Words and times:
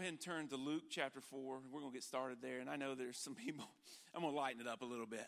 ahead 0.00 0.12
and 0.12 0.20
turn 0.20 0.48
to 0.48 0.56
Luke 0.56 0.84
chapter 0.90 1.20
4. 1.20 1.60
We're 1.70 1.80
going 1.80 1.92
to 1.92 1.94
get 1.94 2.02
started 2.02 2.38
there. 2.40 2.58
And 2.58 2.70
I 2.70 2.76
know 2.76 2.94
there's 2.94 3.18
some 3.18 3.34
people, 3.46 3.68
I'm 4.14 4.22
going 4.22 4.32
to 4.32 4.38
lighten 4.38 4.60
it 4.60 4.66
up 4.66 4.82
a 4.82 4.86
little 4.86 5.06
bit. 5.06 5.26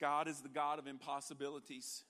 God 0.00 0.28
is 0.28 0.40
the 0.40 0.48
God 0.48 0.78
of 0.78 0.86
impossibilities. 0.86 2.02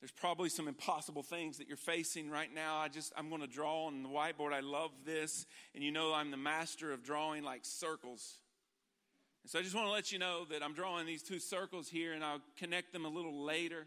There's 0.00 0.12
probably 0.12 0.48
some 0.48 0.68
impossible 0.68 1.22
things 1.22 1.58
that 1.58 1.68
you're 1.68 1.76
facing 1.76 2.30
right 2.30 2.52
now. 2.54 2.76
I 2.76 2.88
just, 2.88 3.12
I'm 3.16 3.28
going 3.28 3.40
to 3.40 3.46
draw 3.46 3.86
on 3.86 4.02
the 4.02 4.08
whiteboard. 4.08 4.52
I 4.52 4.60
love 4.60 4.90
this. 5.04 5.46
And 5.74 5.82
you 5.82 5.90
know, 5.90 6.14
I'm 6.14 6.30
the 6.30 6.36
master 6.36 6.92
of 6.92 7.02
drawing 7.02 7.42
like 7.42 7.64
circles. 7.64 8.36
And 9.42 9.50
so 9.50 9.58
I 9.58 9.62
just 9.62 9.74
want 9.74 9.88
to 9.88 9.92
let 9.92 10.12
you 10.12 10.18
know 10.18 10.44
that 10.50 10.62
I'm 10.62 10.74
drawing 10.74 11.06
these 11.06 11.22
two 11.22 11.38
circles 11.38 11.88
here 11.88 12.12
and 12.12 12.24
I'll 12.24 12.42
connect 12.58 12.92
them 12.92 13.04
a 13.04 13.08
little 13.08 13.44
later. 13.44 13.86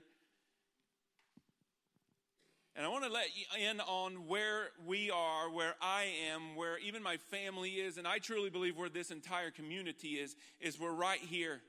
And 2.75 2.86
I 2.86 2.89
want 2.89 3.04
to 3.04 3.11
let 3.11 3.25
you 3.36 3.70
in 3.70 3.81
on 3.81 4.27
where 4.27 4.70
we 4.85 5.11
are, 5.11 5.49
where 5.49 5.75
I 5.81 6.05
am, 6.31 6.55
where 6.55 6.77
even 6.80 7.03
my 7.03 7.17
family 7.17 7.71
is, 7.71 7.98
and 7.98 8.07
I 8.07 8.20
truly 8.20 8.49
believe 8.49 8.77
where 8.77 8.89
this 8.89 9.11
entire 9.11 9.52
community 9.52 10.09
is, 10.09 10.35
is 10.61 10.80
we're 10.80 10.91
right 10.91 11.20
here. 11.20 11.61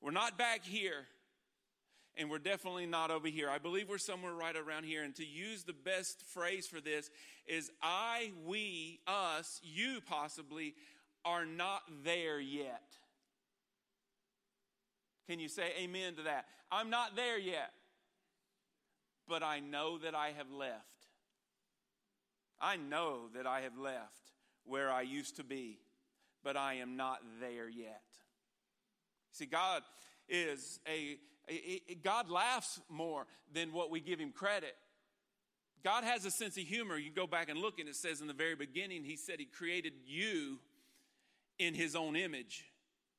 We're 0.00 0.12
not 0.12 0.38
back 0.38 0.64
here, 0.64 1.06
and 2.16 2.30
we're 2.30 2.38
definitely 2.38 2.86
not 2.86 3.10
over 3.10 3.28
here. 3.28 3.50
I 3.50 3.58
believe 3.58 3.88
we're 3.88 3.98
somewhere 3.98 4.32
right 4.32 4.56
around 4.56 4.84
here. 4.84 5.02
And 5.02 5.14
to 5.16 5.26
use 5.26 5.64
the 5.64 5.74
best 5.74 6.22
phrase 6.22 6.66
for 6.66 6.80
this 6.80 7.10
is 7.46 7.70
I, 7.82 8.30
we, 8.46 9.00
us, 9.06 9.60
you 9.62 10.00
possibly 10.06 10.74
are 11.24 11.44
not 11.44 11.82
there 12.02 12.40
yet. 12.40 12.96
Can 15.28 15.38
you 15.38 15.48
say 15.48 15.72
amen 15.78 16.14
to 16.14 16.22
that? 16.22 16.46
I'm 16.72 16.88
not 16.88 17.14
there 17.14 17.38
yet 17.38 17.72
but 19.30 19.44
I 19.44 19.60
know 19.60 19.96
that 19.98 20.14
I 20.14 20.32
have 20.36 20.50
left. 20.50 21.06
I 22.60 22.76
know 22.76 23.28
that 23.34 23.46
I 23.46 23.60
have 23.60 23.78
left 23.78 24.32
where 24.64 24.90
I 24.90 25.02
used 25.02 25.36
to 25.36 25.44
be, 25.44 25.78
but 26.42 26.56
I 26.56 26.74
am 26.74 26.96
not 26.96 27.20
there 27.40 27.68
yet. 27.68 28.02
See, 29.32 29.46
God 29.46 29.82
is 30.28 30.80
a, 30.86 31.16
a, 31.48 31.80
a, 31.88 31.94
God 31.94 32.28
laughs 32.28 32.80
more 32.88 33.26
than 33.54 33.72
what 33.72 33.90
we 33.90 34.00
give 34.00 34.18
him 34.18 34.32
credit. 34.32 34.74
God 35.84 36.04
has 36.04 36.24
a 36.24 36.30
sense 36.30 36.56
of 36.58 36.64
humor. 36.64 36.98
You 36.98 37.10
go 37.10 37.26
back 37.26 37.48
and 37.48 37.58
look, 37.58 37.78
and 37.78 37.88
it 37.88 37.96
says 37.96 38.20
in 38.20 38.26
the 38.26 38.34
very 38.34 38.56
beginning, 38.56 39.04
He 39.04 39.16
said 39.16 39.36
He 39.38 39.46
created 39.46 39.92
you 40.04 40.58
in 41.58 41.72
His 41.72 41.96
own 41.96 42.16
image. 42.16 42.66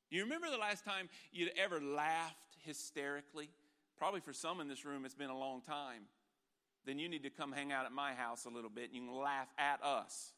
You 0.09 0.23
remember 0.23 0.51
the 0.51 0.57
last 0.57 0.83
time 0.83 1.09
you'd 1.31 1.51
ever 1.57 1.79
laughed 1.81 2.35
hysterically? 2.63 3.49
Probably 4.01 4.19
for 4.19 4.33
some 4.33 4.59
in 4.61 4.67
this 4.67 4.83
room, 4.83 5.05
it's 5.05 5.13
been 5.13 5.29
a 5.29 5.37
long 5.37 5.61
time. 5.61 6.05
Then 6.87 6.97
you 6.97 7.07
need 7.07 7.21
to 7.21 7.29
come 7.29 7.51
hang 7.51 7.71
out 7.71 7.85
at 7.85 7.91
my 7.91 8.13
house 8.13 8.45
a 8.45 8.49
little 8.49 8.71
bit 8.71 8.85
and 8.85 8.95
you 8.95 9.01
can 9.01 9.15
laugh 9.15 9.47
at 9.59 9.79
us. 9.83 10.33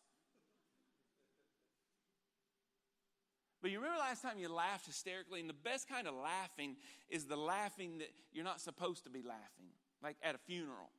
But 3.61 3.71
you 3.71 3.77
remember 3.77 3.99
last 3.99 4.21
time 4.21 4.37
you 4.37 4.49
laughed 4.49 4.87
hysterically? 4.87 5.39
And 5.39 5.49
the 5.49 5.53
best 5.53 5.87
kind 5.87 6.09
of 6.09 6.13
laughing 6.13 6.75
is 7.09 7.23
the 7.23 7.37
laughing 7.37 7.99
that 7.99 8.09
you're 8.33 8.43
not 8.43 8.59
supposed 8.59 9.05
to 9.05 9.09
be 9.09 9.21
laughing, 9.21 9.71
like 10.03 10.17
at 10.21 10.35
a 10.35 10.39
funeral. 10.39 10.89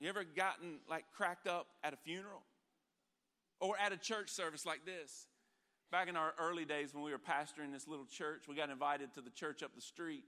You 0.00 0.10
ever 0.10 0.24
gotten 0.24 0.80
like 0.86 1.06
cracked 1.16 1.46
up 1.46 1.68
at 1.82 1.94
a 1.94 1.96
funeral? 1.96 2.42
Or 3.58 3.74
at 3.82 3.94
a 3.94 3.96
church 3.96 4.28
service 4.28 4.66
like 4.66 4.84
this? 4.84 5.28
Back 5.90 6.08
in 6.10 6.16
our 6.16 6.34
early 6.38 6.66
days 6.66 6.92
when 6.92 7.04
we 7.04 7.10
were 7.10 7.18
pastoring 7.18 7.72
this 7.72 7.88
little 7.88 8.04
church, 8.04 8.42
we 8.46 8.54
got 8.54 8.68
invited 8.68 9.14
to 9.14 9.22
the 9.22 9.30
church 9.30 9.62
up 9.62 9.74
the 9.74 9.80
street. 9.80 10.24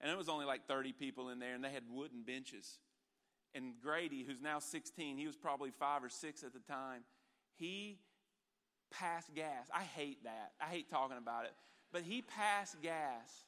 And 0.00 0.10
it 0.10 0.18
was 0.18 0.28
only 0.28 0.44
like 0.44 0.66
30 0.66 0.92
people 0.92 1.30
in 1.30 1.38
there, 1.38 1.54
and 1.54 1.64
they 1.64 1.70
had 1.70 1.84
wooden 1.90 2.22
benches. 2.22 2.78
And 3.54 3.74
Grady, 3.82 4.24
who's 4.26 4.42
now 4.42 4.58
16, 4.58 5.16
he 5.16 5.26
was 5.26 5.36
probably 5.36 5.70
five 5.70 6.04
or 6.04 6.08
six 6.08 6.42
at 6.42 6.52
the 6.52 6.60
time, 6.60 7.02
he 7.56 7.98
passed 8.90 9.34
gas. 9.34 9.68
I 9.74 9.82
hate 9.82 10.22
that. 10.24 10.52
I 10.60 10.66
hate 10.66 10.90
talking 10.90 11.16
about 11.16 11.44
it. 11.44 11.52
But 11.92 12.02
he 12.02 12.22
passed 12.22 12.80
gas, 12.82 13.44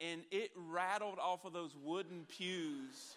and 0.00 0.22
it 0.30 0.50
rattled 0.56 1.18
off 1.20 1.44
of 1.44 1.52
those 1.52 1.76
wooden 1.84 2.26
pews 2.28 3.16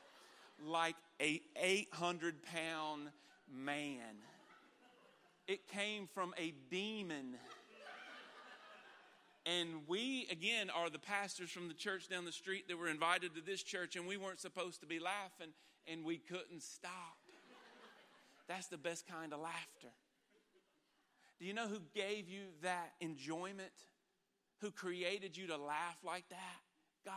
like 0.64 0.96
a 1.20 1.42
800 1.60 2.36
pound 2.44 3.10
man. 3.52 4.16
It 5.48 5.68
came 5.68 6.08
from 6.14 6.34
a 6.38 6.54
demon 6.70 7.36
and 9.46 9.88
we, 9.88 10.28
again, 10.31 10.69
are 10.69 10.90
the 10.90 11.00
pastors 11.00 11.50
from 11.50 11.68
the 11.68 11.74
church 11.74 12.07
down 12.07 12.25
the 12.25 12.31
street 12.31 12.68
that 12.68 12.78
were 12.78 12.88
invited 12.88 13.35
to 13.35 13.41
this 13.41 13.63
church, 13.63 13.96
and 13.96 14.07
we 14.07 14.18
weren't 14.18 14.40
supposed 14.40 14.81
to 14.81 14.85
be 14.85 15.00
laughing, 15.00 15.53
and 15.88 16.06
we 16.06 16.18
couldn't 16.18 16.62
stop. 16.62 17.18
That's 18.47 18.68
the 18.68 18.78
best 18.78 19.07
kind 19.07 19.34
of 19.34 19.40
laughter. 19.40 19.90
Do 21.40 21.46
you 21.46 21.53
know 21.53 21.68
who 21.68 21.79
gave 21.96 22.29
you 22.29 22.41
that 22.62 22.91
enjoyment? 23.00 23.72
Who 24.59 24.69
created 24.69 25.35
you 25.35 25.47
to 25.47 25.58
laugh 25.58 25.97
like 26.03 26.29
that? 26.29 26.59
God. 27.03 27.16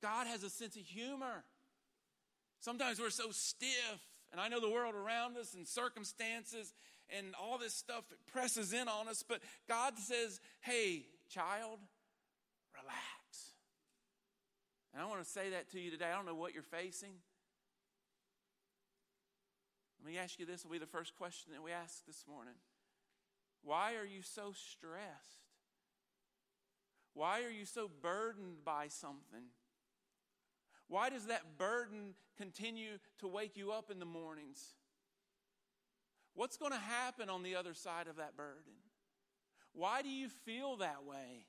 God 0.00 0.28
has 0.28 0.44
a 0.44 0.50
sense 0.50 0.76
of 0.76 0.82
humor. 0.82 1.42
Sometimes 2.60 3.00
we're 3.00 3.10
so 3.10 3.30
stiff 3.32 4.00
and 4.32 4.40
I 4.40 4.48
know 4.48 4.60
the 4.60 4.70
world 4.70 4.94
around 4.94 5.36
us 5.36 5.54
and 5.54 5.68
circumstances 5.68 6.72
and 7.16 7.34
all 7.40 7.58
this 7.58 7.74
stuff 7.74 8.04
presses 8.32 8.72
in 8.72 8.88
on 8.88 9.08
us, 9.08 9.22
but 9.26 9.40
God 9.68 9.98
says, 9.98 10.40
hey, 10.60 11.04
child, 11.28 11.78
relax. 12.74 13.52
And 14.92 15.02
I 15.02 15.06
want 15.06 15.22
to 15.22 15.28
say 15.28 15.50
that 15.50 15.70
to 15.70 15.80
you 15.80 15.90
today. 15.90 16.06
I 16.12 16.16
don't 16.16 16.26
know 16.26 16.34
what 16.34 16.54
you're 16.54 16.62
facing. 16.62 17.12
Let 20.02 20.12
me 20.12 20.18
ask 20.18 20.38
you 20.38 20.46
this 20.46 20.64
will 20.64 20.72
be 20.72 20.78
the 20.78 20.86
first 20.86 21.16
question 21.16 21.52
that 21.52 21.62
we 21.62 21.70
ask 21.70 22.04
this 22.06 22.24
morning. 22.28 22.54
Why 23.62 23.94
are 23.94 24.04
you 24.04 24.22
so 24.22 24.52
stressed? 24.52 25.02
Why 27.14 27.42
are 27.44 27.50
you 27.50 27.64
so 27.64 27.88
burdened 28.00 28.64
by 28.64 28.88
something? 28.88 29.44
Why 30.88 31.08
does 31.08 31.26
that 31.26 31.58
burden 31.58 32.14
continue 32.36 32.98
to 33.20 33.28
wake 33.28 33.56
you 33.56 33.72
up 33.72 33.90
in 33.90 33.98
the 33.98 34.04
mornings? 34.04 34.74
What's 36.34 36.56
going 36.56 36.72
to 36.72 36.78
happen 36.78 37.28
on 37.28 37.42
the 37.42 37.56
other 37.56 37.74
side 37.74 38.08
of 38.08 38.16
that 38.16 38.36
burden? 38.36 38.72
Why 39.72 40.02
do 40.02 40.08
you 40.08 40.28
feel 40.28 40.76
that 40.76 41.04
way? 41.04 41.46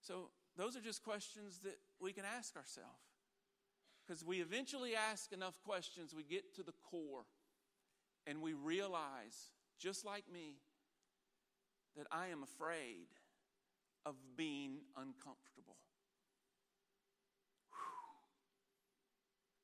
So, 0.00 0.30
those 0.56 0.76
are 0.76 0.80
just 0.80 1.02
questions 1.02 1.58
that 1.64 1.78
we 2.00 2.12
can 2.12 2.24
ask 2.24 2.56
ourselves. 2.56 2.90
Because 4.06 4.24
we 4.24 4.40
eventually 4.40 4.94
ask 4.94 5.32
enough 5.32 5.60
questions, 5.64 6.14
we 6.14 6.22
get 6.22 6.54
to 6.54 6.62
the 6.62 6.74
core 6.90 7.24
and 8.26 8.40
we 8.40 8.52
realize, 8.52 9.50
just 9.78 10.04
like 10.04 10.24
me, 10.32 10.56
that 11.96 12.06
I 12.12 12.28
am 12.28 12.42
afraid 12.42 13.08
of 14.04 14.14
being 14.36 14.78
uncomfortable. 14.96 15.75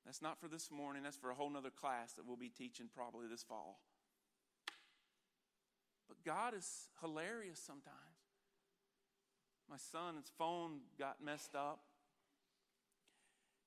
That's 0.05 0.21
not 0.21 0.41
for 0.41 0.49
this 0.49 0.71
morning, 0.71 1.03
that's 1.03 1.17
for 1.17 1.31
a 1.31 1.35
whole 1.35 1.51
nother 1.51 1.71
class 1.71 2.13
that 2.15 2.27
we'll 2.27 2.37
be 2.37 2.49
teaching 2.49 2.87
probably 2.95 3.29
this 3.29 3.43
fall. 3.43 3.81
But 6.09 6.25
God 6.25 6.55
is 6.55 6.89
hilarious 7.01 7.59
sometimes. 7.59 7.97
My 9.71 9.77
son's 9.79 10.31
phone 10.37 10.81
got 10.99 11.25
messed 11.25 11.55
up. 11.55 11.81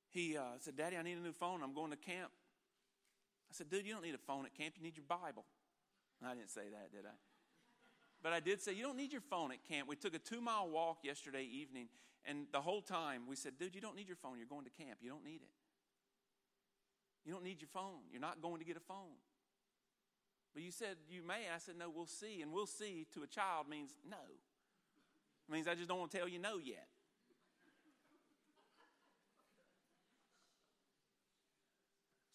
He 0.10 0.38
uh, 0.38 0.44
said, 0.60 0.78
Daddy, 0.78 0.98
I 0.98 1.02
need 1.02 1.18
a 1.18 1.22
new 1.22 1.32
phone. 1.32 1.64
I'm 1.64 1.74
going 1.74 1.92
to 1.92 1.98
camp. 1.98 2.32
I 3.50 3.54
said, 3.54 3.70
Dude, 3.70 3.86
you 3.86 3.94
don't 3.94 4.04
need 4.04 4.14
a 4.14 4.20
phone 4.20 4.46
at 4.46 4.54
camp. 4.54 4.76
You 4.78 4.84
need 4.84 4.96
your 4.96 5.06
Bible. 5.08 5.46
I 6.24 6.34
didn't 6.34 6.52
say 6.52 6.70
that, 6.72 6.92
did 6.92 7.06
I? 7.06 7.16
But 8.22 8.34
I 8.34 8.40
did 8.40 8.62
say, 8.62 8.74
You 8.74 8.84
don't 8.84 8.98
need 8.98 9.12
your 9.12 9.22
phone 9.22 9.52
at 9.52 9.68
camp. 9.68 9.88
We 9.88 9.96
took 9.96 10.14
a 10.14 10.20
two 10.20 10.42
mile 10.42 10.70
walk 10.70 11.00
yesterday 11.04 11.44
evening, 11.44 11.88
and 12.24 12.48
the 12.52 12.62
whole 12.62 12.82
time 12.82 13.24
we 13.28 13.36
said, 13.36 13.54
Dude, 13.60 13.76
you 13.76 13.82
don't 13.82 13.96
need 13.96 14.08
your 14.08 14.18
phone. 14.18 14.38
You're 14.38 14.48
going 14.48 14.66
to 14.66 14.84
camp. 14.84 15.00
You 15.02 15.10
don't 15.10 15.24
need 15.24 15.42
it. 15.42 15.50
You 17.26 17.34
don't 17.34 17.44
need 17.44 17.60
your 17.60 17.70
phone. 17.74 18.06
You're 18.12 18.22
not 18.22 18.42
going 18.42 18.60
to 18.60 18.66
get 18.66 18.78
a 18.78 18.82
phone. 18.88 19.18
But 20.54 20.64
you 20.64 20.72
said 20.72 20.96
you 21.10 21.22
may. 21.22 21.50
I 21.54 21.58
said, 21.58 21.76
no, 21.78 21.90
we'll 21.90 22.06
see. 22.06 22.42
And 22.42 22.54
we'll 22.54 22.68
see 22.68 23.08
to 23.14 23.24
a 23.24 23.28
child 23.28 23.68
means 23.70 23.92
no. 24.10 24.18
It 25.50 25.52
means 25.52 25.68
I 25.68 25.76
just 25.76 25.90
don't 25.90 26.00
want 26.00 26.12
to 26.12 26.18
tell 26.18 26.28
you 26.28 26.40
no 26.40 26.58
yet. 26.64 26.88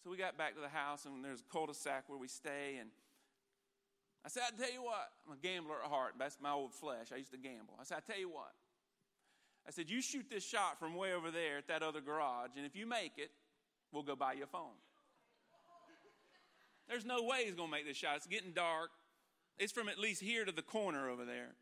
So 0.03 0.09
we 0.09 0.17
got 0.17 0.37
back 0.37 0.55
to 0.55 0.61
the 0.61 0.69
house, 0.69 1.05
and 1.05 1.23
there's 1.23 1.41
a 1.41 1.53
cul-de-sac 1.53 2.05
where 2.07 2.17
we 2.17 2.27
stay. 2.27 2.77
And 2.79 2.89
I 4.25 4.29
said, 4.29 4.43
I 4.47 4.59
tell 4.59 4.73
you 4.73 4.83
what, 4.83 5.09
I'm 5.25 5.33
a 5.33 5.37
gambler 5.37 5.75
at 5.83 5.89
heart. 5.89 6.13
That's 6.17 6.37
my 6.41 6.51
old 6.51 6.73
flesh. 6.73 7.07
I 7.13 7.17
used 7.17 7.31
to 7.31 7.37
gamble. 7.37 7.75
I 7.79 7.83
said, 7.83 7.97
I 7.97 8.11
tell 8.11 8.19
you 8.19 8.29
what. 8.29 8.51
I 9.67 9.71
said, 9.71 9.91
you 9.91 10.01
shoot 10.01 10.25
this 10.29 10.43
shot 10.43 10.79
from 10.79 10.95
way 10.95 11.13
over 11.13 11.29
there 11.29 11.59
at 11.59 11.67
that 11.67 11.83
other 11.83 12.01
garage, 12.01 12.51
and 12.57 12.65
if 12.65 12.75
you 12.75 12.87
make 12.87 13.13
it, 13.17 13.29
we'll 13.91 14.03
go 14.03 14.15
buy 14.15 14.33
you 14.33 14.43
a 14.43 14.47
phone. 14.47 14.75
There's 16.87 17.05
no 17.05 17.23
way 17.23 17.45
he's 17.45 17.55
going 17.55 17.69
to 17.69 17.71
make 17.71 17.85
this 17.85 17.97
shot. 17.97 18.17
It's 18.17 18.27
getting 18.27 18.51
dark. 18.51 18.89
It's 19.57 19.71
from 19.71 19.87
at 19.87 19.97
least 19.97 20.21
here 20.21 20.43
to 20.43 20.51
the 20.51 20.61
corner 20.61 21.09
over 21.09 21.23
there. 21.23 21.55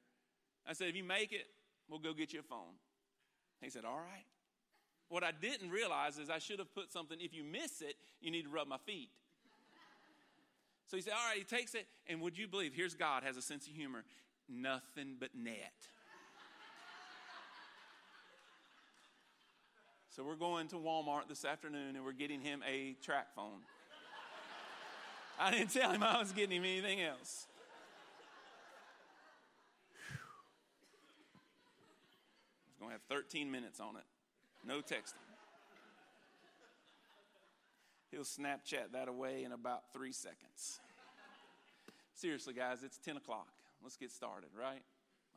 I 0.68 0.74
said, 0.74 0.88
if 0.88 0.96
you 0.96 1.04
make 1.04 1.32
it, 1.32 1.46
we'll 1.88 2.00
go 2.00 2.14
get 2.14 2.34
you 2.34 2.40
a 2.40 2.44
phone. 2.44 2.78
He 3.62 3.70
said, 3.70 3.86
all 3.86 3.98
right. 3.98 4.26
What 5.10 5.24
I 5.24 5.32
didn't 5.32 5.72
realize 5.72 6.18
is 6.18 6.30
I 6.30 6.40
should 6.40 6.60
have 6.60 6.74
put 6.74 6.92
something, 6.92 7.18
if 7.20 7.34
you 7.34 7.44
miss 7.44 7.82
it, 7.82 7.96
you 8.22 8.32
need 8.32 8.44
to 8.44 8.50
rub 8.50 8.68
my 8.68 8.78
feet. 8.78 9.10
So 10.90 10.98
he 10.98 11.04
said, 11.04 11.14
All 11.14 11.30
right, 11.30 11.38
he 11.38 11.44
takes 11.44 11.76
it, 11.76 11.86
and 12.08 12.20
would 12.22 12.36
you 12.36 12.48
believe, 12.48 12.74
here's 12.74 12.96
God, 12.96 13.22
has 13.24 13.38
a 13.38 13.44
sense 13.44 13.68
of 13.68 13.74
humor. 13.74 14.04
Nothing 14.48 15.18
but 15.20 15.30
net. 15.36 15.88
So 20.16 20.24
we're 20.24 20.36
going 20.36 20.68
to 20.70 20.76
Walmart 20.76 21.28
this 21.30 21.46
afternoon 21.46 21.96
and 21.96 22.04
we're 22.04 22.14
getting 22.14 22.42
him 22.42 22.64
a 22.68 22.96
TracFone. 23.06 23.62
I 25.40 25.52
didn't 25.52 25.72
tell 25.72 25.92
him 25.92 26.02
I 26.02 26.18
was 26.18 26.32
getting 26.32 26.58
him 26.58 26.66
anything 26.66 27.02
else. 27.02 27.46
He's 32.66 32.80
going 32.80 32.90
to 32.90 32.94
have 32.94 33.04
13 33.04 33.52
minutes 33.52 33.80
on 33.80 33.98
it. 33.98 34.04
No 34.66 34.80
texting. 34.80 35.14
He'll 38.10 38.22
Snapchat 38.22 38.94
that 38.94 39.08
away 39.08 39.44
in 39.44 39.52
about 39.52 39.94
three 39.94 40.12
seconds. 40.12 40.80
Seriously, 42.16 42.56
guys, 42.56 42.80
it's 42.84 42.98
10 42.98 43.18
o'clock. 43.18 43.48
Let's 43.84 43.96
get 43.96 44.12
started, 44.12 44.50
right? 44.60 44.82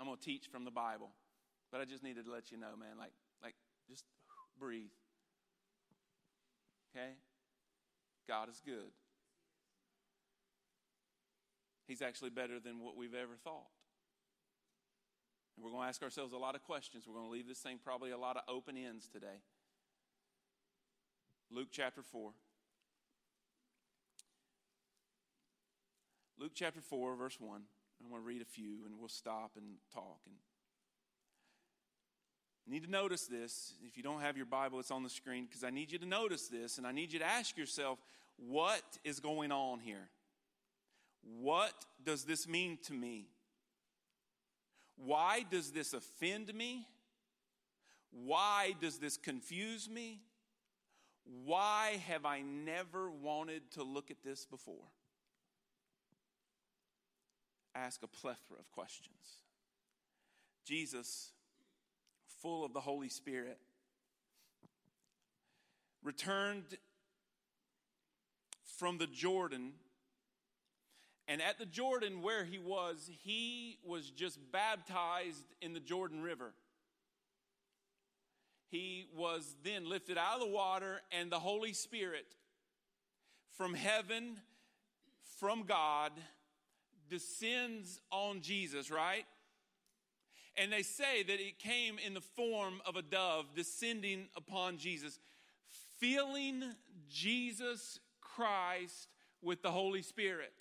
I'm 0.00 0.06
going 0.06 0.16
to 0.16 0.24
teach 0.24 0.46
from 0.50 0.64
the 0.64 0.70
Bible, 0.70 1.10
but 1.70 1.82
I 1.82 1.84
just 1.84 2.02
needed 2.02 2.24
to 2.24 2.32
let 2.32 2.50
you 2.50 2.56
know, 2.56 2.74
man, 2.78 2.96
like, 2.98 3.12
like 3.42 3.54
just 3.88 4.04
breathe. 4.62 4.94
Okay? 6.94 7.14
God 8.28 8.48
is 8.48 8.62
good. 8.64 8.92
He's 11.88 12.00
actually 12.00 12.30
better 12.30 12.60
than 12.60 12.78
what 12.78 12.96
we've 12.96 13.14
ever 13.14 13.34
thought. 13.42 13.72
And 15.56 15.64
we're 15.64 15.72
going 15.72 15.82
to 15.82 15.88
ask 15.88 16.00
ourselves 16.02 16.32
a 16.32 16.38
lot 16.38 16.54
of 16.54 16.62
questions. 16.62 17.04
We're 17.08 17.14
going 17.14 17.26
to 17.26 17.32
leave 17.32 17.48
this 17.48 17.58
thing 17.58 17.80
probably 17.82 18.12
a 18.12 18.18
lot 18.18 18.36
of 18.36 18.42
open 18.48 18.76
ends 18.76 19.08
today. 19.08 19.42
Luke 21.50 21.68
chapter 21.72 22.02
4. 22.02 22.30
Luke 26.38 26.52
chapter 26.54 26.80
4, 26.80 27.16
verse 27.16 27.36
1. 27.40 27.62
I'm 28.00 28.10
going 28.10 28.22
to 28.22 28.26
read 28.26 28.42
a 28.42 28.46
few 28.46 28.84
and 28.86 28.94
we'll 28.98 29.08
stop 29.08 29.52
and 29.56 29.74
talk. 29.92 30.20
And 30.26 30.36
need 32.70 32.84
to 32.84 32.90
notice 32.90 33.26
this. 33.26 33.74
If 33.86 33.96
you 33.96 34.02
don't 34.02 34.20
have 34.20 34.36
your 34.36 34.46
Bible, 34.46 34.78
it's 34.78 34.90
on 34.90 35.02
the 35.02 35.10
screen 35.10 35.46
because 35.46 35.64
I 35.64 35.70
need 35.70 35.90
you 35.90 35.98
to 35.98 36.06
notice 36.06 36.48
this 36.48 36.78
and 36.78 36.86
I 36.86 36.92
need 36.92 37.12
you 37.12 37.18
to 37.18 37.26
ask 37.26 37.56
yourself, 37.56 37.98
what 38.36 38.82
is 39.04 39.20
going 39.20 39.52
on 39.52 39.80
here? 39.80 40.08
What 41.40 41.72
does 42.04 42.24
this 42.24 42.48
mean 42.48 42.78
to 42.86 42.92
me? 42.92 43.26
Why 44.96 45.44
does 45.48 45.70
this 45.70 45.92
offend 45.92 46.52
me? 46.54 46.86
Why 48.10 48.74
does 48.80 48.98
this 48.98 49.16
confuse 49.16 49.88
me? 49.88 50.20
Why 51.44 52.00
have 52.08 52.26
I 52.26 52.42
never 52.42 53.10
wanted 53.10 53.70
to 53.72 53.82
look 53.82 54.10
at 54.10 54.22
this 54.24 54.44
before? 54.44 54.90
Ask 57.74 58.02
a 58.02 58.06
plethora 58.06 58.58
of 58.58 58.70
questions. 58.70 59.38
Jesus, 60.64 61.30
full 62.42 62.64
of 62.64 62.74
the 62.74 62.80
Holy 62.80 63.08
Spirit, 63.08 63.58
returned 66.02 66.64
from 68.78 68.98
the 68.98 69.06
Jordan 69.06 69.72
and 71.28 71.40
at 71.40 71.58
the 71.58 71.66
Jordan, 71.66 72.20
where 72.20 72.44
he 72.44 72.58
was, 72.58 73.08
he 73.22 73.78
was 73.84 74.10
just 74.10 74.38
baptized 74.50 75.46
in 75.60 75.72
the 75.72 75.80
Jordan 75.80 76.20
River. 76.20 76.52
He 78.68 79.06
was 79.16 79.54
then 79.62 79.88
lifted 79.88 80.18
out 80.18 80.34
of 80.34 80.40
the 80.40 80.52
water, 80.52 81.00
and 81.12 81.30
the 81.30 81.38
Holy 81.38 81.72
Spirit 81.72 82.26
from 83.56 83.74
heaven, 83.74 84.38
from 85.38 85.62
God, 85.62 86.12
descends 87.08 88.00
on 88.10 88.40
Jesus, 88.40 88.90
right? 88.90 89.24
And 90.56 90.72
they 90.72 90.82
say 90.82 91.22
that 91.22 91.40
it 91.40 91.58
came 91.58 91.98
in 92.04 92.14
the 92.14 92.20
form 92.20 92.80
of 92.86 92.96
a 92.96 93.02
dove 93.02 93.46
descending 93.54 94.28
upon 94.36 94.78
Jesus, 94.78 95.18
filling 95.98 96.62
Jesus 97.08 97.98
Christ 98.20 99.08
with 99.40 99.62
the 99.62 99.70
Holy 99.70 100.02
Spirit. 100.02 100.52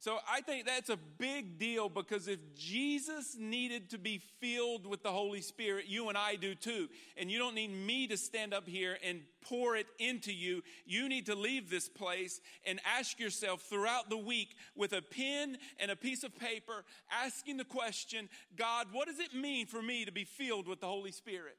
So 0.00 0.16
I 0.26 0.40
think 0.40 0.64
that's 0.64 0.88
a 0.88 0.96
big 1.18 1.58
deal 1.58 1.90
because 1.90 2.26
if 2.26 2.38
Jesus 2.56 3.36
needed 3.38 3.90
to 3.90 3.98
be 3.98 4.22
filled 4.40 4.86
with 4.86 5.02
the 5.02 5.10
Holy 5.10 5.42
Spirit, 5.42 5.88
you 5.88 6.08
and 6.08 6.16
I 6.16 6.36
do 6.36 6.54
too. 6.54 6.88
And 7.18 7.30
you 7.30 7.38
don't 7.38 7.54
need 7.54 7.68
me 7.68 8.06
to 8.06 8.16
stand 8.16 8.54
up 8.54 8.66
here 8.66 8.96
and 9.06 9.20
pour 9.42 9.76
it 9.76 9.86
into 9.98 10.32
you. 10.32 10.62
You 10.86 11.06
need 11.06 11.26
to 11.26 11.34
leave 11.34 11.68
this 11.68 11.86
place 11.86 12.40
and 12.64 12.80
ask 12.98 13.20
yourself 13.20 13.60
throughout 13.60 14.08
the 14.08 14.16
week 14.16 14.56
with 14.74 14.94
a 14.94 15.02
pen 15.02 15.58
and 15.78 15.90
a 15.90 15.96
piece 15.96 16.24
of 16.24 16.34
paper, 16.34 16.86
asking 17.22 17.58
the 17.58 17.64
question, 17.66 18.30
God, 18.56 18.86
what 18.92 19.06
does 19.06 19.18
it 19.18 19.34
mean 19.34 19.66
for 19.66 19.82
me 19.82 20.06
to 20.06 20.12
be 20.12 20.24
filled 20.24 20.66
with 20.66 20.80
the 20.80 20.86
Holy 20.86 21.12
Spirit? 21.12 21.58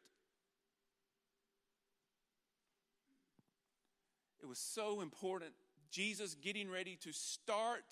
It 4.41 4.47
was 4.47 4.57
so 4.57 5.01
important. 5.01 5.51
Jesus 5.91 6.33
getting 6.33 6.71
ready 6.71 6.95
to 7.01 7.11
start 7.11 7.83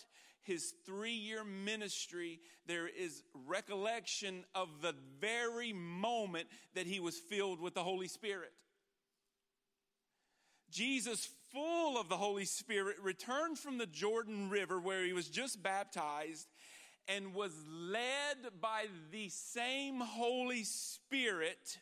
his 0.43 0.73
three 0.85 1.13
year 1.13 1.43
ministry, 1.43 2.39
there 2.65 2.87
is 2.87 3.23
recollection 3.47 4.45
of 4.55 4.81
the 4.81 4.95
very 5.19 5.73
moment 5.73 6.47
that 6.75 6.87
he 6.87 6.99
was 6.99 7.17
filled 7.17 7.59
with 7.59 7.73
the 7.73 7.83
Holy 7.83 8.07
Spirit. 8.07 8.51
Jesus, 10.71 11.29
full 11.51 11.99
of 11.99 12.09
the 12.09 12.17
Holy 12.17 12.45
Spirit, 12.45 12.97
returned 13.01 13.57
from 13.57 13.77
the 13.77 13.87
Jordan 13.87 14.49
River 14.49 14.79
where 14.79 15.03
he 15.03 15.13
was 15.13 15.27
just 15.27 15.61
baptized 15.63 16.47
and 17.07 17.33
was 17.33 17.51
led 17.67 18.37
by 18.61 18.85
the 19.11 19.29
same 19.29 19.99
Holy 19.99 20.63
Spirit 20.63 21.79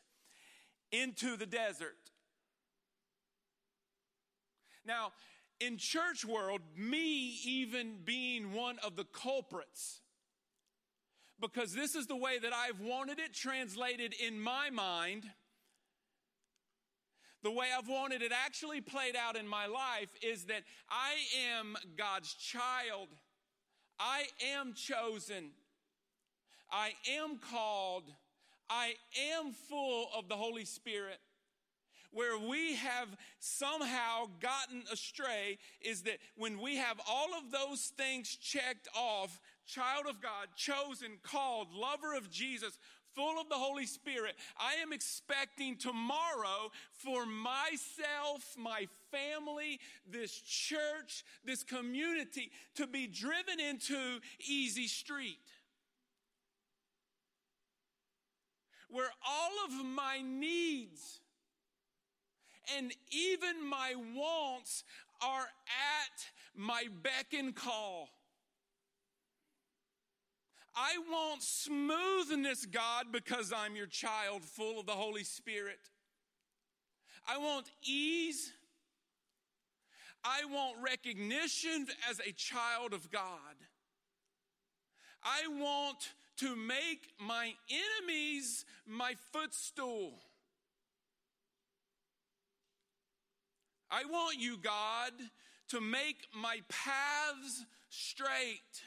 into 0.92 1.36
the 1.36 1.46
desert. 1.46 1.98
Now, 4.86 5.12
in 5.60 5.78
church 5.78 6.26
world, 6.26 6.62
me 6.76 7.38
even 7.46 7.98
being 8.04 8.54
one 8.54 8.78
of 8.84 8.96
the 8.96 9.06
culprits, 9.06 10.02
because 11.40 11.74
this 11.74 11.96
is 11.96 12.08
the 12.08 12.16
way 12.16 12.40
that 12.40 12.54
I've 12.54 12.80
wanted 12.80 13.20
it 13.20 13.34
translated 13.34 14.14
in 14.14 14.40
my 14.40 14.70
mind, 14.70 15.26
the 17.44 17.52
way 17.52 17.68
I've 17.78 17.88
wanted 17.88 18.22
it 18.22 18.32
actually 18.34 18.82
played 18.82 19.16
out 19.16 19.38
in 19.38 19.48
my 19.48 19.68
life 19.68 20.10
is 20.22 20.46
that 20.46 20.64
I 20.90 21.14
am 21.56 21.76
God's 21.96 22.34
child. 22.34 23.10
I 24.00 24.26
am 24.56 24.74
chosen. 24.74 25.52
I 26.72 26.94
am 27.10 27.40
called. 27.52 28.04
I 28.70 28.96
am 29.34 29.54
full 29.54 30.10
of 30.18 30.28
the 30.28 30.36
Holy 30.36 30.66
Spirit 30.66 31.20
where 32.12 32.38
we 32.38 32.76
have 32.76 33.16
somehow 33.40 34.26
gotten 34.40 34.84
astray 34.92 35.58
is 35.82 36.04
that 36.04 36.18
when 36.36 36.60
we 36.60 36.78
have 36.78 37.00
all 37.10 37.30
of 37.38 37.52
those 37.52 37.92
things 37.98 38.36
checked 38.36 38.88
off, 38.96 39.40
child 39.66 40.06
of 40.10 40.22
God, 40.22 40.48
chosen, 40.56 41.18
called, 41.24 41.68
lover 41.74 42.16
of 42.16 42.30
Jesus, 42.32 42.80
full 43.14 43.42
of 43.42 43.50
the 43.50 43.56
Holy 43.56 43.86
Spirit, 43.86 44.36
I 44.60 44.76
am 44.82 44.94
expecting 44.94 45.76
tomorrow 45.76 46.72
for 46.92 47.26
myself, 47.26 48.56
my 48.58 48.88
family, 49.12 49.80
this 50.10 50.40
church, 50.40 51.26
this 51.44 51.64
community 51.64 52.52
to 52.76 52.86
be 52.86 53.08
driven 53.08 53.60
into 53.60 54.20
easy 54.48 54.88
street. 54.88 55.40
Where 58.90 59.10
all 59.28 59.52
of 59.66 59.86
my 59.86 60.22
needs 60.24 61.20
and 62.76 62.94
even 63.12 63.68
my 63.68 63.94
wants 64.16 64.84
are 65.22 65.42
at 65.42 66.26
my 66.56 66.86
beck 67.04 67.34
and 67.38 67.56
call. 67.56 68.10
I 70.76 70.98
want 71.10 71.42
smoothness, 71.42 72.68
God, 72.68 73.08
because 73.12 73.52
I'm 73.52 73.76
your 73.76 73.88
child 73.88 74.44
full 74.44 74.80
of 74.80 74.86
the 74.86 74.92
Holy 74.92 75.24
Spirit. 75.24 75.80
I 77.28 77.40
want 77.40 77.66
ease. 77.84 78.54
I 80.24 80.46
want 80.46 80.78
recognition 80.84 81.88
as 82.10 82.20
a 82.20 82.32
child 82.32 82.94
of 82.94 83.10
God. 83.10 83.22
I 85.24 85.48
want 85.48 86.14
to 86.38 86.56
make 86.56 87.10
my 87.20 87.54
enemies 87.70 88.66
my 88.86 89.16
footstool. 89.34 90.14
I 93.90 94.04
want 94.06 94.40
you, 94.40 94.58
God, 94.58 95.12
to 95.70 95.82
make 95.82 96.28
my 96.34 96.60
paths 96.70 97.66
straight. 97.90 98.84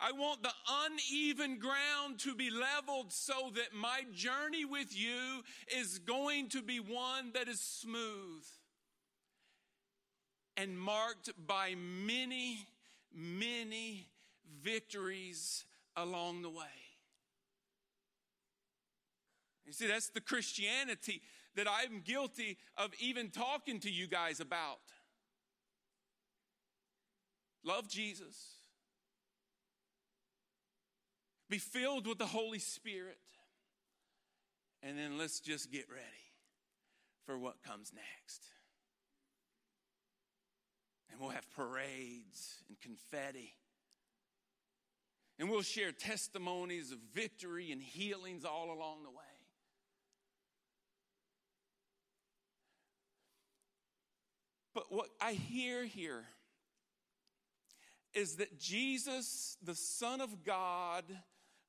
I 0.00 0.12
want 0.12 0.42
the 0.42 0.52
uneven 0.86 1.58
ground 1.58 2.18
to 2.20 2.34
be 2.34 2.50
leveled 2.50 3.12
so 3.12 3.52
that 3.54 3.72
my 3.72 4.02
journey 4.12 4.64
with 4.64 4.96
you 4.96 5.42
is 5.78 5.98
going 5.98 6.48
to 6.50 6.62
be 6.62 6.80
one 6.80 7.32
that 7.34 7.48
is 7.48 7.60
smooth 7.60 8.44
and 10.56 10.78
marked 10.78 11.30
by 11.46 11.74
many, 11.76 12.66
many 13.14 14.08
victories 14.62 15.64
along 15.96 16.42
the 16.42 16.50
way. 16.50 16.64
You 19.64 19.72
see, 19.72 19.86
that's 19.86 20.08
the 20.08 20.20
Christianity 20.20 21.22
that 21.56 21.66
I'm 21.68 22.00
guilty 22.04 22.58
of 22.76 22.92
even 22.98 23.30
talking 23.30 23.80
to 23.80 23.90
you 23.90 24.06
guys 24.06 24.40
about. 24.40 24.80
Love 27.64 27.88
Jesus. 27.88 28.56
Be 31.48 31.58
filled 31.58 32.06
with 32.06 32.18
the 32.18 32.26
Holy 32.26 32.58
Spirit. 32.58 33.18
And 34.82 34.98
then 34.98 35.18
let's 35.18 35.38
just 35.38 35.70
get 35.70 35.86
ready 35.88 36.02
for 37.24 37.38
what 37.38 37.62
comes 37.62 37.92
next. 37.94 38.42
And 41.10 41.20
we'll 41.20 41.30
have 41.30 41.48
parades 41.54 42.62
and 42.68 42.80
confetti. 42.80 43.54
And 45.38 45.50
we'll 45.50 45.62
share 45.62 45.92
testimonies 45.92 46.90
of 46.90 46.98
victory 47.14 47.70
and 47.70 47.82
healings 47.82 48.44
all 48.44 48.72
along 48.72 49.02
the 49.02 49.10
way. 49.10 49.31
But 54.74 54.84
what 54.90 55.08
I 55.20 55.32
hear 55.32 55.84
here 55.84 56.24
is 58.14 58.36
that 58.36 58.58
Jesus, 58.58 59.56
the 59.62 59.74
Son 59.74 60.20
of 60.20 60.44
God, 60.44 61.04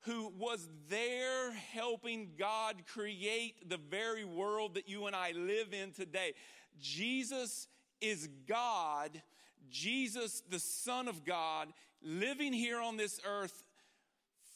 who 0.00 0.32
was 0.38 0.68
there 0.88 1.52
helping 1.52 2.32
God 2.38 2.82
create 2.86 3.68
the 3.68 3.78
very 3.78 4.24
world 4.24 4.74
that 4.74 4.88
you 4.88 5.06
and 5.06 5.16
I 5.16 5.32
live 5.32 5.72
in 5.72 5.92
today, 5.92 6.34
Jesus 6.78 7.68
is 8.00 8.28
God, 8.46 9.22
Jesus, 9.70 10.42
the 10.48 10.58
Son 10.58 11.08
of 11.08 11.24
God, 11.24 11.68
living 12.02 12.52
here 12.52 12.80
on 12.80 12.96
this 12.96 13.18
earth, 13.26 13.64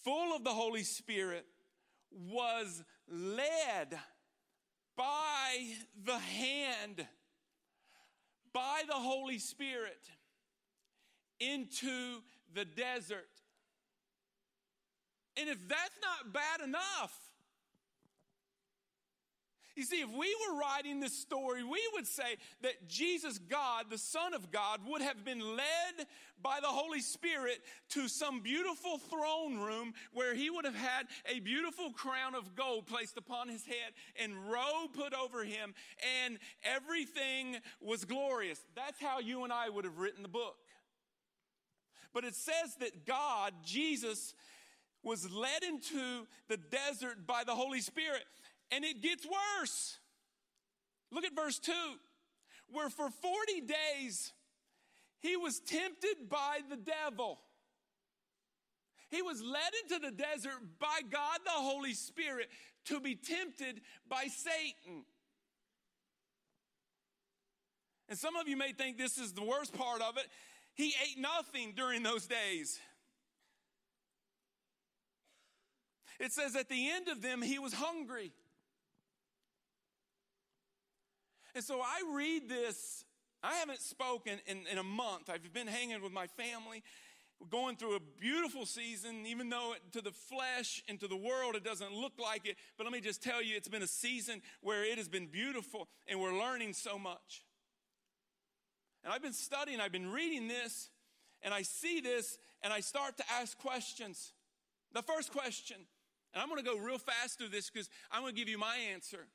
full 0.05 0.37
of 0.37 0.45
the 0.45 0.51
Holy 0.51 0.83
Spirit, 0.83 1.47
was 2.11 2.83
led 3.09 3.99
by 4.97 5.67
the 6.05 6.19
hand 6.19 7.07
by 8.53 8.83
the 8.87 8.95
Holy 8.95 9.39
Spirit 9.39 10.11
into 11.41 12.21
the 12.55 12.65
desert. 12.65 13.29
And 15.37 15.49
if 15.49 15.69
that's 15.69 15.99
not 16.03 16.33
bad 16.33 16.67
enough, 16.67 17.17
you 19.79 19.85
see, 19.85 20.01
if 20.01 20.11
we 20.11 20.35
were 20.49 20.59
writing 20.59 20.99
this 20.99 21.13
story, 21.13 21.63
we 21.63 21.81
would 21.95 22.07
say 22.07 22.37
that 22.63 22.89
Jesus, 22.89 23.39
God, 23.39 23.87
the 23.89 23.97
Son 23.97 24.35
of 24.35 24.51
God, 24.51 24.81
would 24.85 25.01
have 25.01 25.25
been 25.25 25.41
led 25.41 26.07
by 26.43 26.59
the 26.61 26.67
Holy 26.67 27.01
Spirit 27.01 27.61
to 27.91 28.09
some 28.09 28.41
beautiful 28.41 28.99
throne 28.99 29.59
room 29.59 29.95
where 30.13 30.35
he 30.35 30.51
would 30.51 30.65
have 30.65 30.75
had 30.75 31.07
a 31.33 31.39
beautiful 31.39 31.93
crown 31.93 32.35
of 32.35 32.57
gold 32.57 32.87
placed 32.87 33.17
upon 33.17 33.49
his 33.49 33.65
head 33.65 33.93
and 34.21 34.51
robe 34.51 34.93
put 34.95 35.15
over 35.15 35.45
him, 35.45 35.75
and 36.25 36.39
everything 36.65 37.57
was 37.81 38.05
glorious. 38.05 38.61
That's 38.75 39.01
how 39.01 39.21
you 39.21 39.45
and 39.45 39.53
I 39.53 39.69
would 39.69 39.85
have 39.85 39.99
written 39.99 40.23
the 40.23 40.29
book. 40.29 40.57
But 42.13 42.25
it 42.25 42.35
says 42.35 42.75
that 42.81 43.07
God, 43.07 43.53
Jesus, 43.65 44.35
was 45.05 45.31
led 45.31 45.63
into 45.63 46.27
the 46.49 46.57
desert 46.57 47.27
by 47.27 47.45
the 47.45 47.55
Holy 47.55 47.81
Spirit. 47.81 48.25
And 48.71 48.85
it 48.85 49.03
gets 49.03 49.27
worse. 49.27 49.99
Look 51.11 51.25
at 51.25 51.35
verse 51.35 51.59
2 51.59 51.73
where 52.71 52.91
for 52.91 53.11
40 53.11 53.63
days 53.63 54.33
he 55.21 55.37
was 55.37 55.61
tempted 55.61 56.29
by 56.29 56.59
the 56.69 56.77
devil. 56.77 57.39
He 59.11 59.23
was 59.23 59.43
led 59.43 59.73
into 59.83 60.07
the 60.07 60.15
desert 60.15 60.59
by 60.79 61.01
God 61.11 61.39
the 61.45 61.51
Holy 61.51 61.95
Spirit 61.95 62.49
to 62.87 63.01
be 63.01 63.15
tempted 63.15 63.81
by 64.09 64.27
Satan. 64.27 65.05
And 68.09 68.19
some 68.19 68.37
of 68.37 68.49
you 68.49 68.57
may 68.57 68.73
think 68.73 68.97
this 68.99 69.19
is 69.19 69.33
the 69.33 69.45
worst 69.45 69.73
part 69.75 70.03
of 70.03 70.17
it. 70.19 70.27
He 70.75 70.95
ate 71.03 71.19
nothing 71.19 71.73
during 71.75 72.03
those 72.03 72.27
days. 72.27 72.79
It 76.21 76.33
says 76.33 76.55
at 76.55 76.69
the 76.69 76.91
end 76.91 77.09
of 77.09 77.23
them, 77.23 77.43
he 77.43 77.59
was 77.59 77.73
hungry. 77.73 78.33
And 81.55 81.65
so 81.65 81.81
I 81.81 82.15
read 82.15 82.49
this. 82.49 83.05
I 83.43 83.55
haven't 83.55 83.81
spoken 83.81 84.39
in, 84.47 84.67
in 84.71 84.79
a 84.79 84.83
month. 84.83 85.31
I've 85.31 85.53
been 85.53 85.67
hanging 85.67 86.03
with 86.03 86.13
my 86.13 86.27
family. 86.27 86.83
We're 87.41 87.47
going 87.47 87.77
through 87.77 87.97
a 87.97 88.01
beautiful 88.21 88.67
season, 88.67 89.25
even 89.27 89.49
though 89.49 89.75
it, 89.75 89.93
to 89.93 90.01
the 90.01 90.11
flesh 90.11 90.83
and 90.89 90.99
to 90.99 91.07
the 91.07 91.17
world 91.17 91.55
it 91.55 91.63
doesn't 91.63 91.93
look 91.93 92.15
like 92.19 92.47
it. 92.47 92.57
But 92.77 92.85
let 92.85 92.93
me 92.93 93.01
just 93.01 93.23
tell 93.23 93.43
you, 93.43 93.57
it's 93.57 93.69
been 93.69 93.83
a 93.83 93.87
season 93.87 94.43
where 94.61 94.85
it 94.85 94.99
has 94.99 95.09
been 95.09 95.27
beautiful 95.27 95.89
and 96.09 96.21
we're 96.21 96.37
learning 96.37 96.73
so 96.73 96.99
much. 96.99 97.45
And 99.05 99.13
I've 99.13 99.23
been 99.23 99.33
studying, 99.33 99.81
I've 99.81 99.93
been 99.93 100.11
reading 100.11 100.49
this, 100.49 100.91
and 101.43 101.55
I 101.55 101.63
see 101.63 102.01
this, 102.01 102.39
and 102.63 102.73
I 102.73 102.81
start 102.81 103.17
to 103.19 103.25
ask 103.41 103.57
questions. 103.57 104.33
The 104.93 105.03
first 105.03 105.33
question, 105.33 105.77
and 106.35 106.43
I'm 106.43 106.49
gonna 106.49 106.65
go 106.65 106.77
real 106.77 106.99
fast 106.99 107.39
through 107.39 107.49
this 107.49 107.71
because 107.71 107.89
I'm 108.11 108.23
gonna 108.23 108.33
give 108.33 108.49
you 108.49 108.59
my 108.59 108.77
answer. 108.93 109.29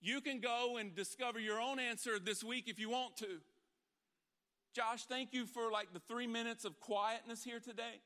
You 0.00 0.20
can 0.20 0.40
go 0.40 0.76
and 0.78 0.94
discover 0.94 1.40
your 1.40 1.60
own 1.60 1.78
answer 1.78 2.18
this 2.18 2.44
week 2.44 2.68
if 2.68 2.78
you 2.78 2.90
want 2.90 3.16
to. 3.18 3.40
Josh, 4.74 5.04
thank 5.04 5.32
you 5.32 5.46
for 5.46 5.72
like 5.72 5.92
the 5.92 6.00
three 6.00 6.26
minutes 6.26 6.64
of 6.64 6.78
quietness 6.78 7.42
here 7.42 7.58
today. 7.58 8.00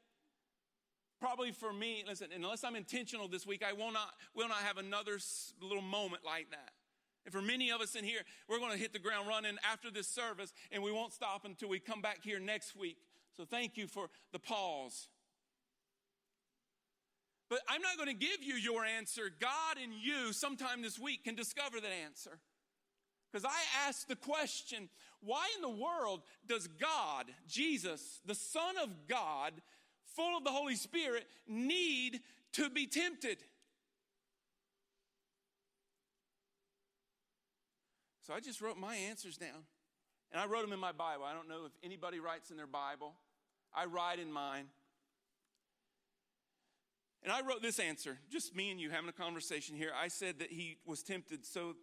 Probably 1.20 1.52
for 1.52 1.72
me, 1.72 2.02
listen, 2.06 2.28
unless 2.34 2.64
I'm 2.64 2.74
intentional 2.74 3.28
this 3.28 3.46
week, 3.46 3.62
I 3.62 3.72
will 3.74 3.92
not, 3.92 4.14
will 4.34 4.48
not 4.48 4.58
have 4.58 4.78
another 4.78 5.18
little 5.60 5.82
moment 5.82 6.22
like 6.24 6.50
that. 6.50 6.72
And 7.24 7.32
for 7.32 7.42
many 7.42 7.70
of 7.70 7.80
us 7.80 7.94
in 7.94 8.04
here, 8.04 8.22
we're 8.48 8.58
going 8.58 8.72
to 8.72 8.78
hit 8.78 8.92
the 8.92 8.98
ground 8.98 9.28
running 9.28 9.56
after 9.70 9.90
this 9.90 10.08
service, 10.08 10.52
and 10.72 10.82
we 10.82 10.90
won't 10.90 11.12
stop 11.12 11.44
until 11.44 11.68
we 11.68 11.78
come 11.78 12.00
back 12.00 12.18
here 12.22 12.40
next 12.40 12.74
week. 12.74 12.96
So 13.36 13.44
thank 13.44 13.76
you 13.76 13.86
for 13.86 14.08
the 14.32 14.38
pause. 14.38 15.08
But 17.52 17.60
I'm 17.68 17.82
not 17.82 17.98
going 17.98 18.08
to 18.08 18.14
give 18.14 18.42
you 18.42 18.54
your 18.54 18.82
answer. 18.82 19.30
God 19.38 19.76
and 19.76 19.92
you, 19.92 20.32
sometime 20.32 20.80
this 20.80 20.98
week, 20.98 21.24
can 21.24 21.34
discover 21.34 21.82
that 21.82 21.92
answer. 22.02 22.38
Because 23.30 23.44
I 23.44 23.86
asked 23.86 24.08
the 24.08 24.16
question 24.16 24.88
why 25.20 25.50
in 25.54 25.60
the 25.60 25.68
world 25.68 26.22
does 26.46 26.66
God, 26.66 27.26
Jesus, 27.46 28.22
the 28.24 28.34
Son 28.34 28.76
of 28.82 28.88
God, 29.06 29.52
full 30.16 30.34
of 30.34 30.44
the 30.44 30.50
Holy 30.50 30.76
Spirit, 30.76 31.26
need 31.46 32.20
to 32.54 32.70
be 32.70 32.86
tempted? 32.86 33.36
So 38.22 38.32
I 38.32 38.40
just 38.40 38.62
wrote 38.62 38.78
my 38.78 38.96
answers 38.96 39.36
down. 39.36 39.66
And 40.32 40.40
I 40.40 40.46
wrote 40.46 40.62
them 40.62 40.72
in 40.72 40.80
my 40.80 40.92
Bible. 40.92 41.24
I 41.24 41.34
don't 41.34 41.50
know 41.50 41.66
if 41.66 41.72
anybody 41.84 42.18
writes 42.18 42.50
in 42.50 42.56
their 42.56 42.66
Bible. 42.66 43.12
I 43.74 43.84
write 43.84 44.20
in 44.20 44.32
mine. 44.32 44.68
And 47.22 47.32
I 47.32 47.40
wrote 47.40 47.62
this 47.62 47.78
answer, 47.78 48.18
just 48.30 48.56
me 48.56 48.70
and 48.70 48.80
you 48.80 48.90
having 48.90 49.08
a 49.08 49.12
conversation 49.12 49.76
here. 49.76 49.92
I 49.96 50.08
said 50.08 50.40
that 50.40 50.50
he 50.50 50.78
was 50.84 51.02
tempted 51.02 51.46
so 51.46 51.74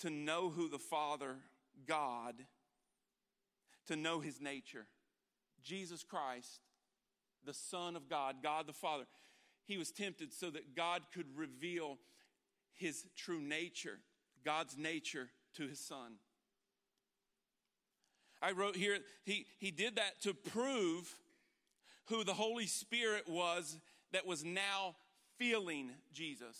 to 0.00 0.10
know 0.10 0.50
who 0.50 0.68
the 0.68 0.78
Father, 0.78 1.36
God, 1.86 2.34
to 3.86 3.96
know 3.96 4.20
his 4.20 4.40
nature. 4.40 4.86
Jesus 5.62 6.02
Christ, 6.02 6.60
the 7.44 7.54
Son 7.54 7.96
of 7.96 8.08
God, 8.08 8.36
God 8.42 8.66
the 8.66 8.72
Father. 8.72 9.04
He 9.64 9.78
was 9.78 9.90
tempted 9.90 10.32
so 10.32 10.50
that 10.50 10.76
God 10.76 11.02
could 11.14 11.26
reveal 11.36 11.98
his 12.74 13.06
true 13.16 13.40
nature, 13.40 13.98
God's 14.44 14.76
nature 14.76 15.30
to 15.54 15.66
his 15.68 15.78
Son. 15.78 16.14
I 18.42 18.52
wrote 18.52 18.76
here, 18.76 18.98
he, 19.24 19.46
he 19.58 19.70
did 19.70 19.96
that 19.96 20.20
to 20.22 20.34
prove 20.34 21.14
who 22.06 22.24
the 22.24 22.34
Holy 22.34 22.66
Spirit 22.66 23.28
was 23.28 23.78
that 24.12 24.26
was 24.26 24.44
now 24.44 24.96
feeling 25.38 25.90
Jesus, 26.12 26.56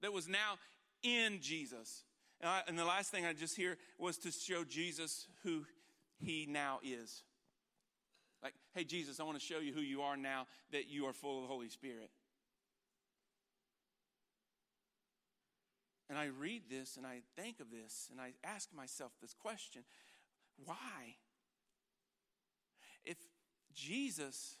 that 0.00 0.12
was 0.12 0.28
now 0.28 0.58
in 1.02 1.40
Jesus. 1.40 2.04
And, 2.40 2.50
I, 2.50 2.62
and 2.66 2.78
the 2.78 2.84
last 2.84 3.10
thing 3.10 3.24
I 3.24 3.32
just 3.32 3.56
hear 3.56 3.78
was 3.98 4.18
to 4.18 4.32
show 4.32 4.64
Jesus 4.64 5.26
who 5.44 5.64
he 6.18 6.46
now 6.48 6.80
is. 6.82 7.22
Like, 8.42 8.54
hey, 8.74 8.84
Jesus, 8.84 9.20
I 9.20 9.22
want 9.22 9.38
to 9.38 9.44
show 9.44 9.58
you 9.58 9.72
who 9.72 9.80
you 9.80 10.02
are 10.02 10.16
now 10.16 10.46
that 10.72 10.88
you 10.88 11.06
are 11.06 11.12
full 11.12 11.38
of 11.38 11.42
the 11.44 11.48
Holy 11.48 11.68
Spirit. 11.68 12.10
And 16.10 16.18
I 16.18 16.26
read 16.26 16.64
this 16.68 16.96
and 16.96 17.06
I 17.06 17.20
think 17.36 17.60
of 17.60 17.70
this 17.70 18.08
and 18.10 18.20
I 18.20 18.32
ask 18.44 18.68
myself 18.74 19.12
this 19.20 19.32
question 19.32 19.82
why? 20.64 21.16
If 23.04 23.16
Jesus 23.72 24.56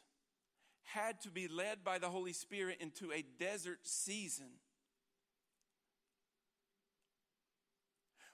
had 0.84 1.20
to 1.22 1.30
be 1.30 1.48
led 1.48 1.84
by 1.84 1.98
the 1.98 2.08
Holy 2.08 2.32
Spirit 2.32 2.78
into 2.80 3.12
a 3.12 3.24
desert 3.38 3.80
season. 3.82 4.48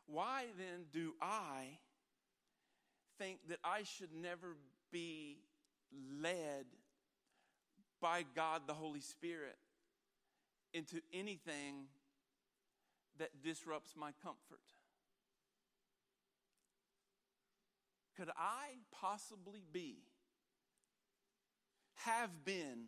Why 0.07 0.45
then 0.57 0.87
do 0.93 1.15
I 1.21 1.79
think 3.19 3.41
that 3.49 3.59
I 3.63 3.83
should 3.83 4.13
never 4.13 4.57
be 4.91 5.39
led 6.21 6.65
by 8.01 8.25
God 8.35 8.63
the 8.67 8.75
Holy 8.75 9.01
Spirit 9.01 9.57
into 10.73 11.01
anything 11.13 11.89
that 13.19 13.43
disrupts 13.43 13.95
my 13.97 14.13
comfort? 14.23 14.61
Could 18.17 18.31
I 18.37 18.79
possibly 18.91 19.63
be, 19.73 19.99
have 22.05 22.45
been, 22.45 22.87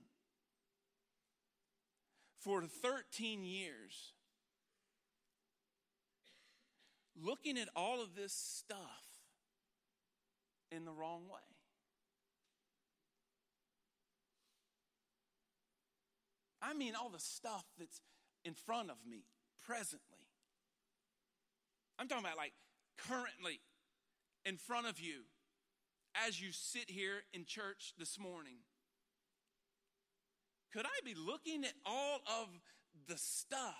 for 2.38 2.62
13 2.62 3.44
years, 3.44 4.12
looking 7.20 7.58
at 7.58 7.68
all 7.76 8.02
of 8.02 8.14
this 8.14 8.32
stuff 8.32 8.78
in 10.70 10.84
the 10.84 10.92
wrong 10.92 11.22
way? 11.28 11.40
I 16.62 16.74
mean, 16.74 16.94
all 16.94 17.08
the 17.08 17.18
stuff 17.18 17.64
that's 17.78 18.00
in 18.44 18.54
front 18.54 18.90
of 18.90 18.96
me 19.08 19.24
presently. 19.66 20.28
I'm 21.98 22.08
talking 22.08 22.24
about 22.24 22.36
like 22.36 22.52
currently 22.96 23.60
in 24.44 24.56
front 24.56 24.86
of 24.86 24.98
you 24.98 25.22
as 26.26 26.40
you 26.40 26.52
sit 26.52 26.90
here 26.90 27.22
in 27.32 27.44
church 27.44 27.94
this 27.98 28.18
morning. 28.18 28.58
Could 30.72 30.86
I 30.86 31.04
be 31.04 31.14
looking 31.14 31.64
at 31.64 31.72
all 31.84 32.20
of 32.40 32.48
the 33.08 33.16
stuff, 33.16 33.74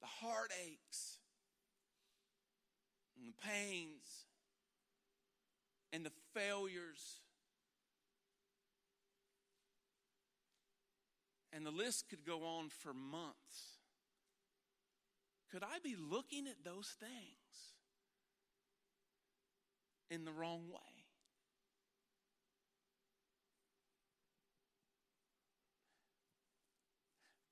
the 0.00 0.06
heartaches, 0.06 1.18
and 3.18 3.28
the 3.28 3.34
pains, 3.42 4.26
and 5.92 6.06
the 6.06 6.12
failures? 6.32 7.20
And 11.52 11.66
the 11.66 11.70
list 11.70 12.08
could 12.08 12.24
go 12.24 12.44
on 12.44 12.68
for 12.68 12.92
months. 12.92 13.80
Could 15.50 15.62
I 15.64 15.78
be 15.82 15.96
looking 15.98 16.46
at 16.46 16.64
those 16.64 16.94
things 17.00 17.72
in 20.10 20.24
the 20.24 20.32
wrong 20.32 20.68
way? 20.68 20.95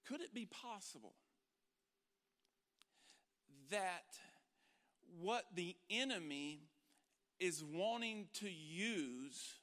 Could 0.06 0.20
it 0.20 0.34
be 0.34 0.46
possible 0.46 1.14
that 3.70 4.18
what 5.20 5.44
the 5.54 5.76
enemy 5.90 6.61
is 7.40 7.64
wanting 7.64 8.26
to 8.34 8.49
use 8.50 9.54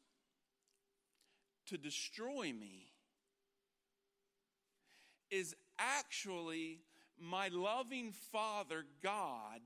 to 1.67 1.77
destroy 1.77 2.51
me 2.51 2.91
is 5.29 5.55
actually 5.79 6.79
my 7.19 7.49
loving 7.49 8.11
Father 8.31 8.83
God 9.01 9.61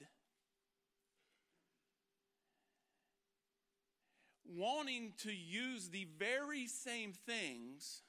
wanting 4.47 5.13
to 5.19 5.31
use 5.33 5.89
the 5.89 6.07
very 6.17 6.67
same 6.67 7.13
things, 7.25 8.01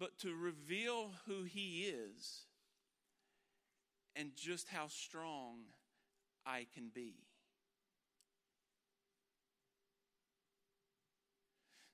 but 0.00 0.18
to 0.18 0.34
reveal 0.34 1.12
who 1.26 1.44
He 1.44 1.82
is 1.82 2.46
and 4.16 4.32
just 4.34 4.68
how 4.70 4.88
strong 4.88 5.58
I 6.44 6.66
can 6.74 6.90
be. 6.92 7.14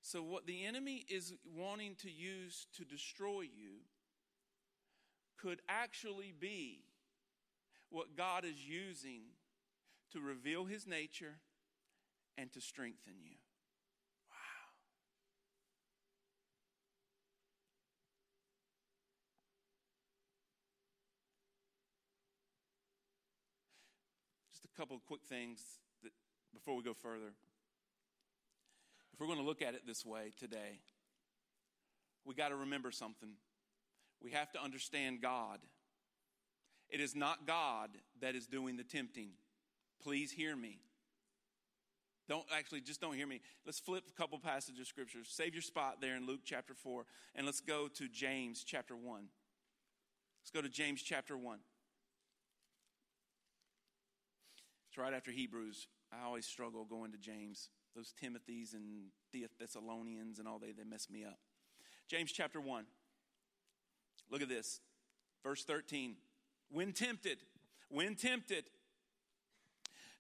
So, 0.01 0.23
what 0.23 0.47
the 0.47 0.65
enemy 0.65 1.05
is 1.09 1.35
wanting 1.45 1.97
to 1.97 2.11
use 2.11 2.69
to 2.77 2.85
destroy 2.85 3.41
you 3.41 3.81
could 5.37 5.61
actually 5.69 6.33
be 6.39 6.85
what 7.91 8.17
God 8.17 8.45
is 8.45 8.67
using 8.67 9.23
to 10.13 10.21
reveal 10.21 10.65
his 10.65 10.87
nature 10.87 11.39
and 12.39 12.53
to 12.53 12.61
strengthen 12.61 13.15
you. 13.21 13.37
Wow. 14.31 14.37
Just 24.53 24.66
couple 24.77 24.97
of 24.97 25.05
quick 25.07 25.23
things 25.29 25.61
that, 26.03 26.13
before 26.53 26.77
we 26.77 26.83
go 26.83 26.95
further. 26.95 27.33
If 29.13 29.21
we're 29.21 29.27
going 29.27 29.39
to 29.39 29.45
look 29.45 29.63
at 29.63 29.75
it 29.75 29.87
this 29.87 30.05
way 30.05 30.33
today, 30.39 30.81
we 32.25 32.35
got 32.35 32.49
to 32.49 32.57
remember 32.57 32.91
something. 32.91 33.31
We 34.23 34.33
have 34.33 34.53
to 34.53 34.63
understand 34.63 35.23
God. 35.23 35.61
It 36.91 37.01
is 37.01 37.15
not 37.15 37.47
God 37.47 37.91
that 38.21 38.35
is 38.35 38.47
doing 38.47 38.77
the 38.77 38.85
tempting. 38.85 39.31
Please 40.03 40.31
hear 40.31 40.55
me. 40.55 40.81
Don't 42.29 42.45
actually, 42.53 42.81
just 42.81 43.01
don't 43.01 43.15
hear 43.15 43.27
me. 43.27 43.41
Let's 43.65 43.79
flip 43.79 44.05
a 44.09 44.13
couple 44.21 44.39
passages 44.39 44.81
of 44.81 44.87
scriptures. 44.89 45.29
Save 45.31 45.55
your 45.55 45.63
spot 45.63 46.01
there 46.01 46.17
in 46.17 46.27
Luke 46.27 46.41
chapter 46.45 46.75
4, 46.75 47.07
and 47.35 47.47
let's 47.47 47.61
go 47.61 47.89
to 47.89 48.09
James 48.09 48.65
chapter 48.65 48.97
1. 48.97 49.29
Let's 50.43 50.51
go 50.51 50.61
to 50.61 50.69
James 50.69 51.03
chapter 51.03 51.37
1. 51.39 51.59
Right 54.97 55.13
after 55.13 55.31
Hebrews. 55.31 55.89
I 56.11 56.25
always 56.25 56.47
struggle 56.47 56.85
going 56.85 57.13
to 57.13 57.19
James 57.19 57.69
those 57.95 58.15
Timothys 58.23 58.73
and 58.73 59.09
the 59.33 59.47
Thessalonians 59.59 60.39
and 60.39 60.49
all 60.49 60.59
they, 60.59 60.73
they 60.73 60.85
mess 60.85 61.09
me 61.11 61.25
up. 61.25 61.39
James 62.09 62.33
chapter 62.33 62.61
1. 62.61 62.85
Look 64.31 64.43
at 64.43 64.49
this. 64.49 64.81
Verse 65.43 65.65
13. 65.65 66.17
When 66.71 66.93
tempted, 66.93 67.39
when 67.91 68.15
tempted, 68.15 68.65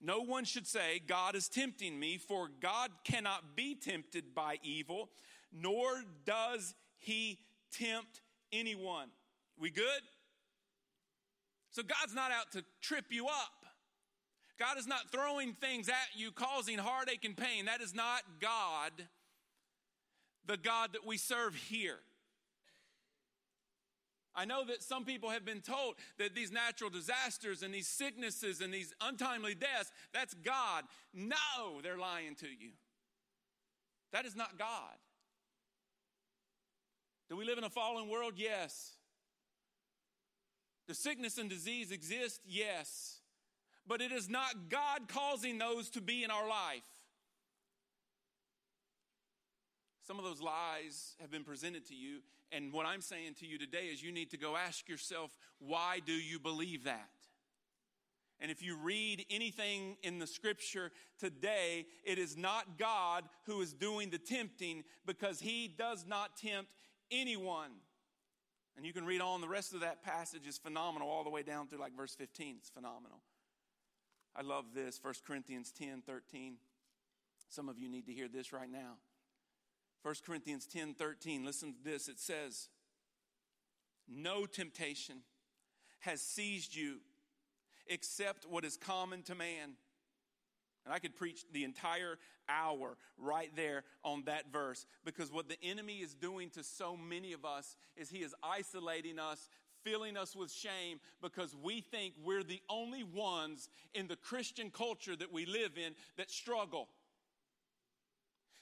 no 0.01 0.21
one 0.21 0.45
should 0.45 0.67
say, 0.67 1.01
God 1.07 1.35
is 1.35 1.49
tempting 1.49 1.99
me, 1.99 2.19
for 2.19 2.49
God 2.61 2.91
cannot 3.03 3.57
be 3.57 3.75
tempted 3.75 4.35
by 4.35 4.59
evil, 4.63 5.09
nor 5.53 6.03
does 6.25 6.75
he 6.99 7.39
tempt 7.73 8.21
anyone. 8.53 9.09
We 9.59 9.71
good? 9.71 9.85
So 11.71 11.83
God's 11.83 12.15
not 12.15 12.31
out 12.31 12.53
to 12.53 12.65
trip 12.81 13.07
you 13.11 13.27
up. 13.27 13.56
God 14.59 14.79
is 14.79 14.87
not 14.87 15.11
throwing 15.11 15.53
things 15.53 15.89
at 15.89 16.09
you, 16.15 16.31
causing 16.33 16.79
heartache 16.79 17.25
and 17.25 17.37
pain. 17.37 17.67
That 17.67 17.83
is 17.83 17.95
not 17.95 18.23
God, 18.41 18.93
the 20.47 20.57
God 20.57 20.95
that 20.95 21.07
we 21.07 21.19
serve 21.19 21.55
here. 21.55 21.99
I 24.35 24.45
know 24.45 24.65
that 24.67 24.83
some 24.83 25.05
people 25.05 25.31
have 25.31 25.45
been 25.45 25.63
told 25.63 25.95
that 26.19 26.35
these 26.35 26.53
natural 26.53 26.91
disasters 26.91 27.63
and 27.63 27.73
these 27.73 27.89
sicknesses 27.89 28.61
and 28.61 28.73
these 28.73 28.95
untimely 29.01 29.55
deaths, 29.55 29.91
that's 30.13 30.35
God. 30.35 30.85
No, 31.15 31.81
they're 31.83 31.99
lying 31.99 32.35
to 32.37 32.47
you. 32.47 32.73
That 34.13 34.27
is 34.27 34.37
not 34.37 34.59
God. 34.59 34.95
Do 37.29 37.37
we 37.37 37.45
live 37.45 37.59
in 37.59 37.65
a 37.65 37.71
fallen 37.71 38.09
world? 38.09 38.35
Yes. 38.37 38.93
Does 40.87 40.99
sickness 40.99 41.39
and 41.39 41.51
disease 41.51 41.91
exist? 41.91 42.41
Yes 42.47 43.16
but 43.87 44.01
it 44.01 44.13
is 44.13 44.29
not 44.29 44.69
God 44.69 45.09
causing 45.09 45.59
those 45.59 45.91
to 45.91 46.01
be 46.01 46.25
in 46.25 46.31
our 46.31 46.49
life. 46.49 46.83
Some 50.07 50.19
of 50.19 50.25
those 50.25 50.41
lies 50.41 51.15
have 51.21 51.31
been 51.31 51.45
presented 51.45 51.87
to 51.87 51.95
you, 51.95 52.21
and 52.53 52.73
what 52.73 52.87
I'm 52.87 53.01
saying 53.01 53.35
to 53.41 53.47
you 53.47 53.59
today 53.59 53.87
is 53.93 54.03
you 54.03 54.13
need 54.13 54.31
to 54.31 54.37
go 54.37 54.57
ask 54.57 54.89
yourself, 54.89 55.37
why 55.59 56.01
do 56.05 56.13
you 56.13 56.39
believe 56.39 56.85
that? 56.85 57.09
And 58.39 58.51
if 58.51 58.63
you 58.63 58.77
read 58.77 59.25
anything 59.31 59.97
in 60.03 60.19
the 60.19 60.27
scripture 60.27 60.93
today, 61.19 61.87
it 62.05 62.19
is 62.19 62.37
not 62.37 62.79
God 62.79 63.25
who 63.47 63.63
is 63.63 63.73
doing 63.73 64.11
the 64.11 64.19
tempting 64.19 64.85
because 65.07 65.41
he 65.41 65.69
does 65.69 66.05
not 66.07 66.37
tempt 66.37 66.71
anyone. 67.11 67.71
And 68.77 68.85
you 68.85 68.93
can 68.93 69.07
read 69.07 69.23
on, 69.23 69.41
the 69.41 69.49
rest 69.49 69.73
of 69.73 69.81
that 69.81 70.03
passage 70.03 70.47
is 70.47 70.59
phenomenal, 70.59 71.09
all 71.09 71.25
the 71.25 71.31
way 71.31 71.43
down 71.43 71.67
through 71.67 71.79
like 71.79 71.97
verse 71.97 72.15
15. 72.15 72.57
It's 72.59 72.69
phenomenal. 72.69 73.21
I 74.39 74.43
love 74.43 74.67
this, 74.75 75.01
1 75.03 75.15
Corinthians 75.27 75.73
10 75.73 76.03
13. 76.07 76.57
Some 77.49 77.69
of 77.69 77.79
you 77.79 77.89
need 77.89 78.07
to 78.07 78.13
hear 78.13 78.29
this 78.29 78.53
right 78.53 78.71
now. 78.71 78.99
1 80.03 80.15
Corinthians 80.27 80.67
10 80.67 80.95
13, 80.95 81.45
listen 81.45 81.73
to 81.73 81.83
this. 81.83 82.09
It 82.09 82.19
says, 82.19 82.69
No 84.07 84.45
temptation 84.45 85.21
has 86.01 86.21
seized 86.21 86.77
you 86.77 86.99
except 87.87 88.45
what 88.45 88.65
is 88.65 88.77
common 88.77 89.23
to 89.23 89.35
man. 89.35 89.73
And 90.85 90.95
I 90.95 90.99
could 90.99 91.17
preach 91.17 91.45
the 91.53 91.65
entire 91.65 92.19
hour 92.49 92.97
right 93.19 93.51
there 93.57 93.85
on 94.05 94.23
that 94.27 94.53
verse 94.53 94.87
because 95.05 95.33
what 95.33 95.49
the 95.49 95.61
enemy 95.63 95.97
is 95.97 96.15
doing 96.15 96.51
to 96.51 96.63
so 96.63 96.97
many 96.97 97.33
of 97.33 97.45
us 97.45 97.77
is 97.97 98.11
he 98.11 98.19
is 98.19 98.35
isolating 98.43 99.19
us, 99.19 99.49
filling 99.87 100.17
us 100.17 100.35
with 100.35 100.51
shame 100.51 100.99
because 101.23 101.55
we 101.63 101.81
think 101.81 102.15
we're 102.25 102.43
the 102.43 102.61
only 102.69 103.05
ones 103.05 103.69
in 103.95 104.09
the 104.09 104.17
Christian 104.17 104.71
culture 104.71 105.15
that 105.15 105.33
we 105.33 105.47
live 105.47 105.73
in 105.77 105.95
that 106.17 106.31
struggle. 106.31 106.89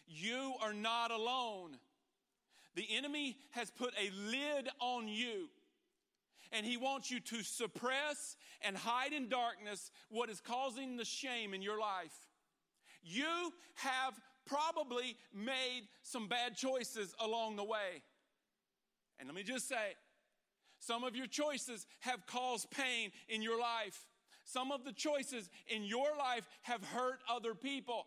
You 0.06 0.52
are 0.62 0.74
not 0.74 1.10
alone. 1.10 1.78
The 2.74 2.87
enemy 2.90 3.38
has 3.52 3.70
put 3.70 3.94
a 3.98 4.10
lid 4.30 4.68
on 4.80 5.08
you 5.08 5.48
and 6.52 6.66
he 6.66 6.76
wants 6.76 7.10
you 7.10 7.20
to 7.20 7.42
suppress 7.42 8.37
and 8.60 8.76
hide 8.76 9.12
in 9.12 9.28
darkness 9.28 9.90
what 10.10 10.28
is 10.28 10.40
causing 10.40 10.96
the 10.96 11.04
shame 11.04 11.54
in 11.54 11.62
your 11.62 11.80
life. 11.80 12.14
You 13.02 13.52
have 13.76 14.14
probably 14.46 15.16
made 15.32 15.82
some 16.02 16.28
bad 16.28 16.54
choices 16.54 17.14
along 17.18 17.56
the 17.56 17.64
way. 17.64 18.02
And 19.18 19.28
let 19.28 19.34
me 19.34 19.42
just 19.42 19.68
say, 19.68 19.94
some 20.87 21.05
of 21.05 21.16
your 21.16 21.27
choices 21.27 21.87
have 22.01 22.27
caused 22.27 22.70
pain 22.70 23.11
in 23.29 23.42
your 23.42 23.59
life. 23.59 24.07
Some 24.44 24.70
of 24.70 24.85
the 24.85 24.92
choices 24.92 25.51
in 25.68 25.85
your 25.85 26.16
life 26.18 26.47
have 26.62 26.85
hurt 26.85 27.20
other 27.29 27.55
people. 27.55 28.07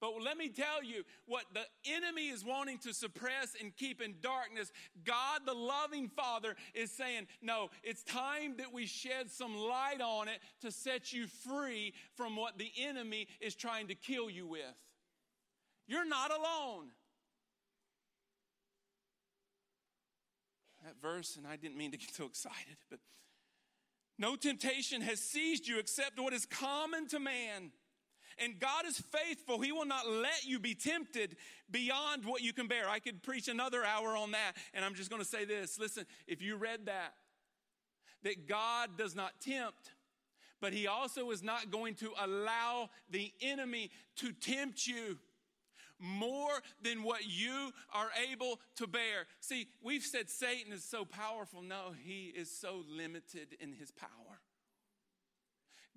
But 0.00 0.20
let 0.22 0.36
me 0.36 0.48
tell 0.48 0.82
you 0.84 1.04
what 1.26 1.44
the 1.54 1.64
enemy 1.90 2.28
is 2.28 2.44
wanting 2.44 2.78
to 2.78 2.92
suppress 2.92 3.54
and 3.60 3.74
keep 3.76 4.02
in 4.02 4.16
darkness. 4.20 4.70
God, 5.04 5.42
the 5.46 5.54
loving 5.54 6.08
Father, 6.08 6.54
is 6.74 6.90
saying, 6.90 7.28
No, 7.40 7.70
it's 7.82 8.02
time 8.02 8.56
that 8.58 8.74
we 8.74 8.84
shed 8.84 9.30
some 9.30 9.56
light 9.56 10.02
on 10.02 10.28
it 10.28 10.40
to 10.60 10.70
set 10.70 11.12
you 11.12 11.26
free 11.26 11.94
from 12.14 12.36
what 12.36 12.58
the 12.58 12.70
enemy 12.78 13.26
is 13.40 13.54
trying 13.54 13.88
to 13.88 13.94
kill 13.94 14.28
you 14.28 14.46
with. 14.46 14.60
You're 15.86 16.06
not 16.06 16.30
alone. 16.30 16.88
That 20.86 21.02
verse, 21.02 21.36
and 21.36 21.44
I 21.48 21.56
didn't 21.56 21.76
mean 21.76 21.90
to 21.90 21.96
get 21.96 22.14
so 22.14 22.26
excited, 22.26 22.76
but 22.88 23.00
no 24.20 24.36
temptation 24.36 25.02
has 25.02 25.18
seized 25.18 25.66
you 25.66 25.80
except 25.80 26.16
what 26.20 26.32
is 26.32 26.46
common 26.46 27.08
to 27.08 27.18
man. 27.18 27.72
And 28.38 28.60
God 28.60 28.86
is 28.86 29.00
faithful. 29.00 29.60
He 29.60 29.72
will 29.72 29.84
not 29.84 30.08
let 30.08 30.44
you 30.44 30.60
be 30.60 30.76
tempted 30.76 31.36
beyond 31.68 32.24
what 32.24 32.42
you 32.42 32.52
can 32.52 32.68
bear. 32.68 32.88
I 32.88 33.00
could 33.00 33.20
preach 33.24 33.48
another 33.48 33.84
hour 33.84 34.16
on 34.16 34.30
that, 34.30 34.52
and 34.74 34.84
I'm 34.84 34.94
just 34.94 35.10
going 35.10 35.20
to 35.20 35.28
say 35.28 35.44
this. 35.44 35.76
Listen, 35.76 36.06
if 36.28 36.40
you 36.40 36.54
read 36.54 36.86
that, 36.86 37.14
that 38.22 38.46
God 38.46 38.90
does 38.96 39.16
not 39.16 39.40
tempt, 39.40 39.90
but 40.60 40.72
He 40.72 40.86
also 40.86 41.32
is 41.32 41.42
not 41.42 41.72
going 41.72 41.96
to 41.96 42.12
allow 42.22 42.90
the 43.10 43.32
enemy 43.40 43.90
to 44.18 44.30
tempt 44.30 44.86
you 44.86 45.18
more 45.98 46.52
than 46.82 47.02
what 47.02 47.26
you 47.26 47.72
are 47.92 48.10
able 48.30 48.60
to 48.76 48.86
bear. 48.86 49.26
See, 49.40 49.68
we've 49.82 50.02
said 50.02 50.28
Satan 50.28 50.72
is 50.72 50.84
so 50.84 51.04
powerful. 51.04 51.62
No, 51.62 51.94
he 52.04 52.32
is 52.36 52.50
so 52.50 52.82
limited 52.88 53.56
in 53.60 53.72
his 53.72 53.90
power. 53.90 54.40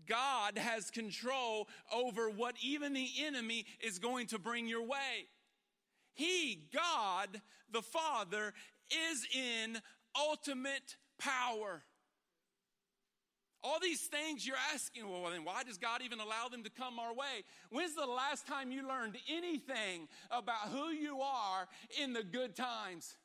God 0.07 0.57
has 0.57 0.89
control 0.89 1.67
over 1.93 2.29
what 2.29 2.55
even 2.61 2.93
the 2.93 3.09
enemy 3.23 3.65
is 3.79 3.99
going 3.99 4.27
to 4.27 4.39
bring 4.39 4.67
your 4.67 4.83
way. 4.83 5.27
He, 6.13 6.67
God 6.73 7.41
the 7.71 7.81
Father, 7.81 8.53
is 8.91 9.27
in 9.33 9.77
ultimate 10.17 10.97
power. 11.19 11.83
All 13.61 13.79
these 13.81 14.01
things 14.01 14.47
you're 14.47 14.55
asking, 14.73 15.09
well, 15.09 15.29
then 15.31 15.43
why 15.43 15.63
does 15.63 15.77
God 15.77 16.01
even 16.03 16.19
allow 16.19 16.47
them 16.49 16.63
to 16.63 16.69
come 16.69 16.97
our 16.97 17.13
way? 17.13 17.43
When's 17.71 17.93
the 17.93 18.05
last 18.05 18.47
time 18.47 18.71
you 18.71 18.87
learned 18.87 19.17
anything 19.29 20.07
about 20.31 20.69
who 20.71 20.89
you 20.89 21.19
are 21.21 21.67
in 22.01 22.13
the 22.13 22.23
good 22.23 22.55
times? 22.55 23.17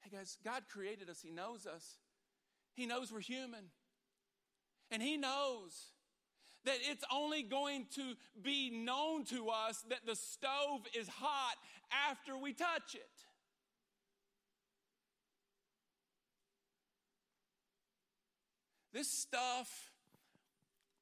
Hey 0.00 0.16
guys, 0.16 0.38
God 0.42 0.62
created 0.72 1.10
us, 1.10 1.20
He 1.22 1.30
knows 1.30 1.66
us. 1.66 1.96
He 2.74 2.86
knows 2.86 3.12
we're 3.12 3.20
human. 3.20 3.66
And 4.90 5.02
He 5.02 5.18
knows 5.18 5.92
that 6.64 6.76
it's 6.80 7.04
only 7.12 7.42
going 7.42 7.86
to 7.96 8.14
be 8.40 8.70
known 8.70 9.24
to 9.24 9.48
us 9.48 9.84
that 9.90 10.06
the 10.06 10.16
stove 10.16 10.86
is 10.98 11.08
hot 11.08 11.56
after 12.08 12.38
we 12.38 12.54
touch 12.54 12.94
it. 12.94 13.10
This 18.92 19.08
stuff 19.08 19.90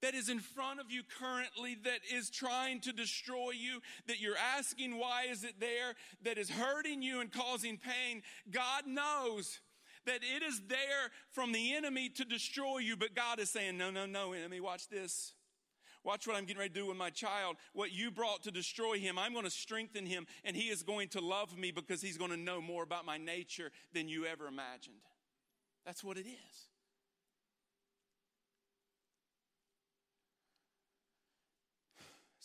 that 0.02 0.14
is 0.14 0.28
in 0.28 0.40
front 0.40 0.80
of 0.80 0.90
you 0.90 1.02
currently 1.20 1.76
that 1.84 2.00
is 2.12 2.30
trying 2.30 2.80
to 2.80 2.92
destroy 2.92 3.50
you, 3.50 3.80
that 4.06 4.20
you're 4.20 4.36
asking 4.56 4.98
why 4.98 5.26
is 5.30 5.44
it 5.44 5.60
there, 5.60 5.94
that 6.22 6.38
is 6.38 6.48
hurting 6.48 7.02
you 7.02 7.20
and 7.20 7.30
causing 7.30 7.76
pain, 7.76 8.22
God 8.50 8.86
knows 8.86 9.60
that 10.06 10.20
it 10.22 10.42
is 10.42 10.62
there 10.68 11.10
from 11.32 11.52
the 11.52 11.74
enemy 11.74 12.08
to 12.08 12.24
destroy 12.24 12.78
you, 12.78 12.96
but 12.96 13.14
God 13.14 13.38
is 13.38 13.50
saying, 13.50 13.76
no, 13.76 13.90
no, 13.90 14.06
no, 14.06 14.32
enemy, 14.32 14.60
watch 14.60 14.88
this. 14.88 15.34
Watch 16.02 16.26
what 16.26 16.34
I'm 16.34 16.46
getting 16.46 16.60
ready 16.60 16.72
to 16.72 16.80
do 16.80 16.86
with 16.86 16.96
my 16.96 17.10
child. 17.10 17.56
What 17.74 17.92
you 17.92 18.10
brought 18.10 18.44
to 18.44 18.50
destroy 18.50 18.98
him, 18.98 19.18
I'm 19.18 19.34
going 19.34 19.44
to 19.44 19.50
strengthen 19.50 20.06
him, 20.06 20.26
and 20.44 20.56
he 20.56 20.70
is 20.70 20.82
going 20.82 21.08
to 21.08 21.20
love 21.20 21.58
me 21.58 21.72
because 21.72 22.00
he's 22.00 22.16
going 22.16 22.30
to 22.30 22.38
know 22.38 22.62
more 22.62 22.82
about 22.82 23.04
my 23.04 23.18
nature 23.18 23.70
than 23.92 24.08
you 24.08 24.24
ever 24.24 24.46
imagined. 24.46 25.02
That's 25.84 26.02
what 26.02 26.16
it 26.16 26.24
is. 26.26 26.69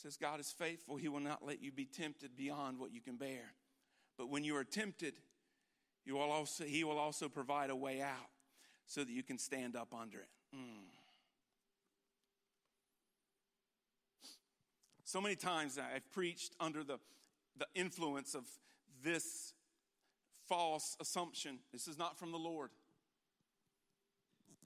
Says 0.05 0.17
God 0.17 0.39
is 0.39 0.51
faithful. 0.51 0.97
He 0.97 1.07
will 1.07 1.19
not 1.19 1.43
let 1.43 1.63
you 1.63 1.71
be 1.71 1.85
tempted 1.85 2.37
beyond 2.37 2.77
what 2.77 2.93
you 2.93 3.01
can 3.01 3.15
bear. 3.15 3.53
But 4.19 4.29
when 4.29 4.43
you 4.43 4.55
are 4.55 4.63
tempted, 4.63 5.15
you 6.05 6.13
will 6.13 6.31
also, 6.31 6.63
He 6.63 6.83
will 6.83 6.99
also 6.99 7.27
provide 7.27 7.71
a 7.71 7.75
way 7.75 8.03
out 8.03 8.29
so 8.85 9.03
that 9.03 9.09
you 9.09 9.23
can 9.23 9.39
stand 9.39 9.75
up 9.75 9.95
under 9.99 10.19
it. 10.19 10.29
Mm. 10.55 10.85
So 15.05 15.19
many 15.19 15.35
times 15.35 15.79
I've 15.79 16.11
preached 16.11 16.53
under 16.59 16.83
the, 16.83 16.99
the 17.57 17.65
influence 17.73 18.35
of 18.35 18.43
this 19.03 19.53
false 20.47 20.95
assumption. 21.01 21.57
This 21.73 21.87
is 21.87 21.97
not 21.97 22.19
from 22.19 22.31
the 22.31 22.37
Lord. 22.37 22.69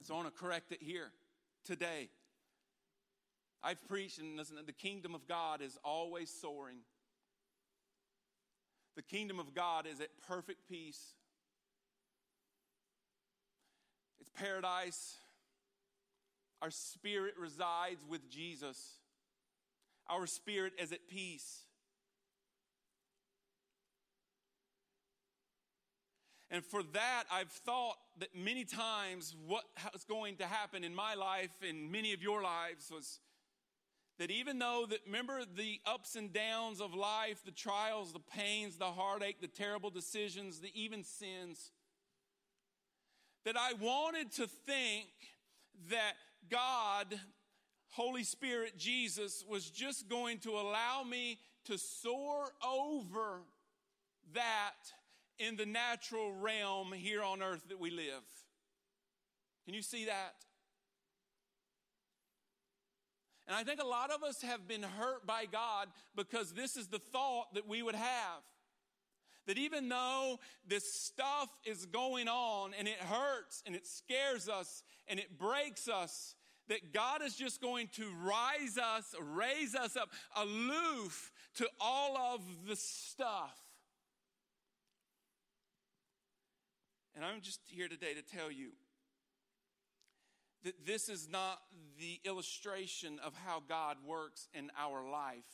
So 0.02 0.12
I 0.12 0.18
want 0.18 0.34
to 0.34 0.38
correct 0.38 0.70
it 0.70 0.82
here 0.82 1.12
today. 1.64 2.10
I've 3.62 3.86
preached, 3.88 4.18
and 4.18 4.36
listen, 4.36 4.56
the 4.64 4.72
kingdom 4.72 5.14
of 5.14 5.26
God 5.28 5.60
is 5.60 5.78
always 5.84 6.30
soaring. 6.30 6.78
The 8.96 9.02
kingdom 9.02 9.38
of 9.38 9.54
God 9.54 9.86
is 9.86 10.00
at 10.00 10.08
perfect 10.26 10.68
peace. 10.68 11.14
It's 14.20 14.30
paradise. 14.30 15.16
Our 16.62 16.70
spirit 16.70 17.34
resides 17.38 18.04
with 18.08 18.28
Jesus. 18.30 18.98
Our 20.08 20.26
spirit 20.26 20.72
is 20.78 20.92
at 20.92 21.08
peace. 21.08 21.64
And 26.50 26.64
for 26.64 26.82
that, 26.82 27.24
I've 27.32 27.50
thought 27.50 27.96
that 28.18 28.34
many 28.34 28.64
times 28.64 29.36
what 29.46 29.64
was 29.92 30.04
going 30.04 30.36
to 30.36 30.46
happen 30.46 30.82
in 30.82 30.94
my 30.94 31.14
life 31.14 31.54
and 31.66 31.92
many 31.92 32.12
of 32.12 32.22
your 32.22 32.42
lives 32.42 32.90
was 32.90 33.20
that 34.20 34.30
even 34.30 34.60
though 34.60 34.86
that 34.88 35.00
remember 35.04 35.40
the 35.56 35.80
ups 35.84 36.14
and 36.14 36.32
downs 36.32 36.80
of 36.80 36.94
life 36.94 37.40
the 37.44 37.50
trials 37.50 38.12
the 38.12 38.20
pains 38.20 38.76
the 38.76 38.84
heartache 38.84 39.40
the 39.40 39.48
terrible 39.48 39.90
decisions 39.90 40.60
the 40.60 40.70
even 40.80 41.02
sins 41.02 41.72
that 43.44 43.56
i 43.56 43.72
wanted 43.80 44.30
to 44.30 44.46
think 44.46 45.08
that 45.90 46.12
god 46.48 47.18
holy 47.88 48.22
spirit 48.22 48.78
jesus 48.78 49.44
was 49.48 49.68
just 49.68 50.08
going 50.08 50.38
to 50.38 50.50
allow 50.50 51.02
me 51.02 51.38
to 51.64 51.76
soar 51.76 52.52
over 52.64 53.40
that 54.34 54.74
in 55.38 55.56
the 55.56 55.66
natural 55.66 56.32
realm 56.32 56.92
here 56.92 57.22
on 57.22 57.42
earth 57.42 57.68
that 57.68 57.80
we 57.80 57.90
live. 57.90 58.22
Can 59.64 59.74
you 59.74 59.82
see 59.82 60.04
that 60.04 60.34
and 63.50 63.58
I 63.58 63.64
think 63.64 63.82
a 63.82 63.84
lot 63.86 64.12
of 64.12 64.22
us 64.22 64.42
have 64.42 64.68
been 64.68 64.84
hurt 64.84 65.26
by 65.26 65.44
God 65.44 65.88
because 66.14 66.52
this 66.52 66.76
is 66.76 66.86
the 66.86 67.00
thought 67.00 67.52
that 67.54 67.66
we 67.66 67.82
would 67.82 67.96
have. 67.96 68.44
That 69.48 69.58
even 69.58 69.88
though 69.88 70.38
this 70.68 70.94
stuff 70.94 71.48
is 71.64 71.84
going 71.84 72.28
on 72.28 72.74
and 72.78 72.86
it 72.86 72.98
hurts 72.98 73.64
and 73.66 73.74
it 73.74 73.88
scares 73.88 74.48
us 74.48 74.84
and 75.08 75.18
it 75.18 75.36
breaks 75.36 75.88
us, 75.88 76.36
that 76.68 76.92
God 76.92 77.22
is 77.22 77.34
just 77.34 77.60
going 77.60 77.88
to 77.96 78.04
rise 78.22 78.78
us, 78.78 79.16
raise 79.20 79.74
us 79.74 79.96
up, 79.96 80.10
aloof 80.36 81.32
to 81.56 81.68
all 81.80 82.16
of 82.16 82.42
the 82.68 82.76
stuff. 82.76 83.58
And 87.16 87.24
I'm 87.24 87.40
just 87.40 87.58
here 87.66 87.88
today 87.88 88.14
to 88.14 88.22
tell 88.22 88.52
you 88.52 88.68
that 90.64 90.86
this 90.86 91.08
is 91.08 91.28
not 91.28 91.60
the 91.98 92.20
illustration 92.24 93.18
of 93.24 93.34
how 93.34 93.62
God 93.66 93.96
works 94.06 94.48
in 94.54 94.70
our 94.78 95.08
life. 95.08 95.44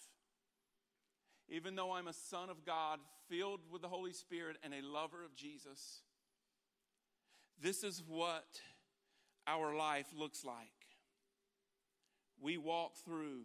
Even 1.49 1.77
though 1.77 1.92
I'm 1.92 2.09
a 2.09 2.12
son 2.12 2.51
of 2.51 2.64
God, 2.64 2.99
filled 3.29 3.61
with 3.71 3.83
the 3.83 3.88
Holy 3.88 4.12
Spirit, 4.12 4.57
and 4.62 4.73
a 4.75 4.87
lover 4.87 5.25
of 5.25 5.35
Jesus, 5.37 6.01
this 7.61 7.85
is 7.85 8.03
what 8.07 8.61
our 9.47 9.75
life 9.77 10.07
looks 10.16 10.45
like. 10.45 10.69
We 12.40 12.59
walk 12.59 12.97
through 13.05 13.42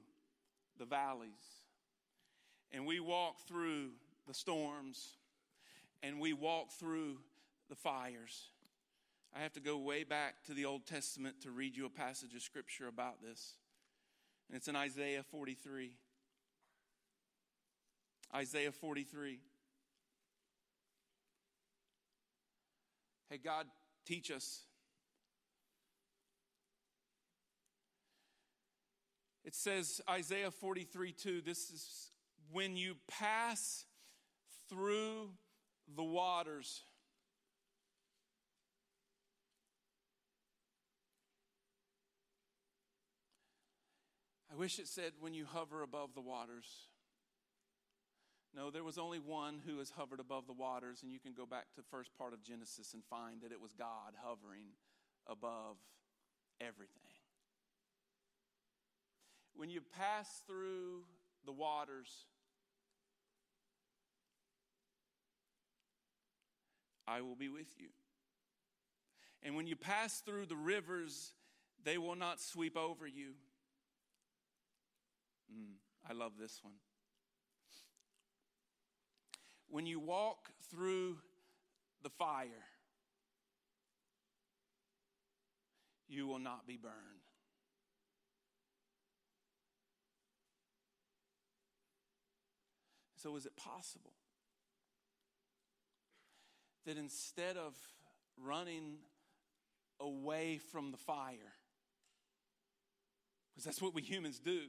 the 0.77 0.85
valleys, 0.85 1.61
and 2.71 2.85
we 2.85 2.99
walk 2.99 3.35
through 3.47 3.89
the 4.27 4.33
storms, 4.33 5.17
and 6.01 6.19
we 6.19 6.33
walk 6.33 6.71
through 6.71 7.17
the 7.69 7.75
fires. 7.75 8.47
I 9.35 9.41
have 9.41 9.53
to 9.53 9.59
go 9.59 9.77
way 9.77 10.03
back 10.03 10.43
to 10.47 10.53
the 10.53 10.65
Old 10.65 10.85
Testament 10.85 11.41
to 11.43 11.51
read 11.51 11.77
you 11.77 11.85
a 11.85 11.89
passage 11.89 12.35
of 12.35 12.41
scripture 12.41 12.87
about 12.87 13.21
this. 13.21 13.53
And 14.49 14.57
it's 14.57 14.67
in 14.67 14.75
Isaiah 14.75 15.23
43. 15.23 15.91
Isaiah 18.35 18.71
43. 18.71 19.39
Hey, 23.29 23.37
God, 23.37 23.67
teach 24.05 24.29
us. 24.29 24.63
It 29.45 29.55
says, 29.55 30.01
Isaiah 30.09 30.51
43 30.51 31.13
2, 31.13 31.41
this 31.41 31.69
is 31.69 32.11
when 32.51 32.75
you 32.75 32.95
pass 33.07 33.85
through 34.69 35.29
the 35.95 36.03
waters. 36.03 36.83
Wish 44.61 44.77
it 44.77 44.87
said 44.87 45.13
when 45.19 45.33
you 45.33 45.43
hover 45.43 45.81
above 45.81 46.13
the 46.13 46.21
waters. 46.21 46.67
No, 48.55 48.69
there 48.69 48.83
was 48.83 48.99
only 48.99 49.17
one 49.17 49.59
who 49.65 49.79
has 49.79 49.89
hovered 49.89 50.19
above 50.19 50.45
the 50.45 50.53
waters, 50.53 50.99
and 51.01 51.11
you 51.11 51.19
can 51.19 51.33
go 51.33 51.47
back 51.47 51.67
to 51.71 51.75
the 51.77 51.87
first 51.89 52.15
part 52.15 52.31
of 52.31 52.43
Genesis 52.43 52.93
and 52.93 53.03
find 53.05 53.41
that 53.41 53.51
it 53.51 53.59
was 53.59 53.73
God 53.73 54.13
hovering 54.23 54.65
above 55.25 55.77
everything. 56.59 56.93
When 59.55 59.71
you 59.71 59.81
pass 59.97 60.43
through 60.45 61.05
the 61.43 61.51
waters, 61.51 62.27
I 67.07 67.21
will 67.21 67.35
be 67.35 67.49
with 67.49 67.79
you. 67.79 67.87
And 69.41 69.55
when 69.55 69.65
you 69.65 69.75
pass 69.75 70.19
through 70.19 70.45
the 70.45 70.55
rivers, 70.55 71.31
they 71.83 71.97
will 71.97 72.15
not 72.15 72.39
sweep 72.39 72.77
over 72.77 73.07
you. 73.07 73.31
Mm, 75.53 75.75
I 76.09 76.13
love 76.13 76.33
this 76.39 76.59
one. 76.61 76.75
When 79.67 79.85
you 79.85 79.99
walk 79.99 80.49
through 80.69 81.17
the 82.03 82.09
fire, 82.09 82.47
you 86.07 86.27
will 86.27 86.39
not 86.39 86.67
be 86.67 86.77
burned. 86.77 86.93
So, 93.15 93.35
is 93.35 93.45
it 93.45 93.55
possible 93.55 94.13
that 96.85 96.97
instead 96.97 97.55
of 97.55 97.75
running 98.35 98.95
away 99.99 100.57
from 100.71 100.91
the 100.91 100.97
fire, 100.97 101.53
because 103.53 103.63
that's 103.63 103.81
what 103.81 103.93
we 103.93 104.01
humans 104.01 104.39
do, 104.39 104.61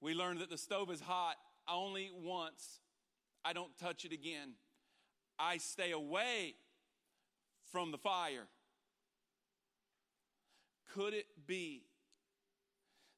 we 0.00 0.14
learn 0.14 0.38
that 0.38 0.50
the 0.50 0.58
stove 0.58 0.90
is 0.90 1.00
hot 1.00 1.36
only 1.68 2.10
once. 2.14 2.80
I 3.44 3.52
don't 3.52 3.76
touch 3.78 4.04
it 4.04 4.12
again. 4.12 4.52
I 5.38 5.58
stay 5.58 5.92
away 5.92 6.54
from 7.70 7.90
the 7.92 7.98
fire. 7.98 8.46
Could 10.94 11.14
it 11.14 11.26
be 11.46 11.84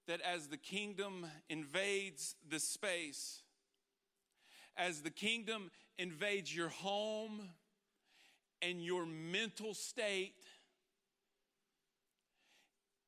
that 0.07 0.21
as 0.21 0.49
the 0.49 0.57
kingdom 0.57 1.27
invades 1.49 2.35
the 2.49 2.61
space, 2.61 3.42
as 4.77 5.01
the 5.01 5.11
kingdom 5.11 5.71
invades 5.99 6.55
your 6.55 6.68
home 6.68 7.49
and 8.61 8.83
your 8.83 9.07
mental 9.07 9.75
state, 9.75 10.35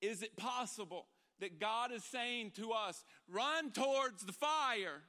is 0.01 0.23
it 0.23 0.37
possible 0.37 1.07
that 1.41 1.59
God 1.59 1.93
is 1.93 2.05
saying 2.05 2.53
to 2.57 2.73
us, 2.73 3.05
run 3.31 3.71
towards 3.71 4.25
the 4.25 4.33
fire. 4.33 5.03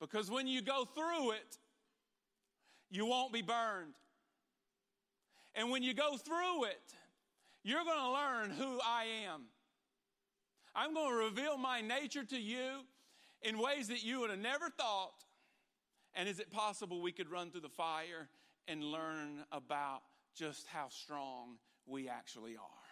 Because 0.00 0.30
when 0.30 0.46
you 0.46 0.62
go 0.62 0.84
through 0.84 1.32
it, 1.32 1.58
you 2.90 3.06
won't 3.06 3.32
be 3.32 3.42
burned. 3.42 3.94
And 5.54 5.70
when 5.70 5.82
you 5.82 5.94
go 5.94 6.16
through 6.16 6.64
it, 6.64 6.94
you're 7.62 7.84
going 7.84 7.98
to 7.98 8.10
learn 8.10 8.50
who 8.50 8.80
I 8.84 9.06
am. 9.26 9.42
I'm 10.74 10.92
going 10.92 11.10
to 11.10 11.24
reveal 11.24 11.56
my 11.56 11.80
nature 11.80 12.24
to 12.24 12.38
you 12.38 12.80
in 13.42 13.58
ways 13.58 13.88
that 13.88 14.02
you 14.04 14.20
would 14.20 14.30
have 14.30 14.38
never 14.38 14.68
thought. 14.68 15.24
And 16.14 16.28
is 16.28 16.40
it 16.40 16.50
possible 16.50 17.00
we 17.00 17.12
could 17.12 17.30
run 17.30 17.50
through 17.50 17.62
the 17.62 17.68
fire 17.68 18.28
and 18.68 18.82
learn 18.82 19.44
about 19.52 20.02
just 20.34 20.66
how 20.66 20.88
strong 20.88 21.56
we 21.86 22.08
actually 22.08 22.56
are? 22.56 22.83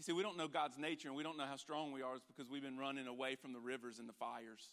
You 0.00 0.04
see, 0.04 0.12
we 0.12 0.22
don't 0.22 0.38
know 0.38 0.48
God's 0.48 0.78
nature 0.78 1.08
and 1.08 1.16
we 1.16 1.22
don't 1.22 1.36
know 1.36 1.44
how 1.44 1.56
strong 1.56 1.92
we 1.92 2.00
are 2.00 2.14
is 2.14 2.22
because 2.22 2.50
we've 2.50 2.62
been 2.62 2.78
running 2.78 3.06
away 3.06 3.34
from 3.36 3.52
the 3.52 3.58
rivers 3.58 3.98
and 3.98 4.08
the 4.08 4.14
fires. 4.14 4.70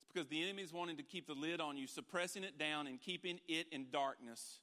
It's 0.00 0.08
because 0.14 0.28
the 0.28 0.42
enemy 0.42 0.62
is 0.62 0.72
wanting 0.72 0.96
to 0.96 1.02
keep 1.02 1.26
the 1.26 1.34
lid 1.34 1.60
on 1.60 1.76
you, 1.76 1.86
suppressing 1.86 2.42
it 2.42 2.56
down 2.56 2.86
and 2.86 2.98
keeping 2.98 3.38
it 3.48 3.66
in 3.70 3.88
darkness. 3.92 4.60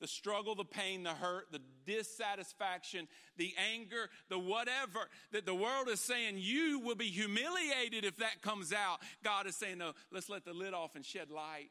The 0.00 0.08
struggle, 0.08 0.56
the 0.56 0.64
pain, 0.64 1.04
the 1.04 1.10
hurt, 1.10 1.52
the 1.52 1.60
dissatisfaction, 1.86 3.06
the 3.36 3.54
anger, 3.72 4.10
the 4.28 4.40
whatever 4.40 5.08
that 5.30 5.46
the 5.46 5.54
world 5.54 5.88
is 5.88 6.00
saying 6.00 6.34
you 6.38 6.80
will 6.80 6.96
be 6.96 7.10
humiliated 7.10 8.04
if 8.04 8.16
that 8.16 8.42
comes 8.42 8.72
out. 8.72 8.98
God 9.22 9.46
is 9.46 9.54
saying, 9.54 9.78
no, 9.78 9.92
let's 10.10 10.28
let 10.28 10.44
the 10.44 10.52
lid 10.52 10.74
off 10.74 10.96
and 10.96 11.04
shed 11.04 11.30
light. 11.30 11.70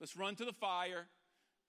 Let's 0.00 0.16
run 0.16 0.34
to 0.34 0.44
the 0.44 0.52
fire. 0.54 1.06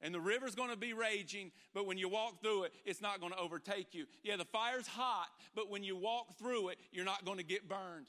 And 0.06 0.14
the 0.14 0.20
river's 0.20 0.54
going 0.54 0.70
to 0.70 0.78
be 0.78 0.94
raging, 0.94 1.52
but 1.74 1.88
when 1.88 1.98
you 1.98 2.08
walk 2.08 2.40
through 2.40 2.66
it, 2.66 2.74
it's 2.86 3.02
not 3.02 3.20
going 3.20 3.32
to 3.32 3.40
overtake 3.40 3.96
you. 3.96 4.06
Yeah, 4.22 4.38
the 4.38 4.46
fire's 4.46 4.86
hot, 4.86 5.30
but 5.56 5.72
when 5.72 5.84
you 5.84 5.98
walk 5.98 6.38
through 6.38 6.70
it, 6.70 6.78
you're 6.92 7.04
not 7.04 7.26
going 7.26 7.40
to 7.40 7.44
get 7.44 7.68
burned. 7.68 8.06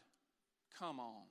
Come 0.78 1.00
on. 1.00 1.22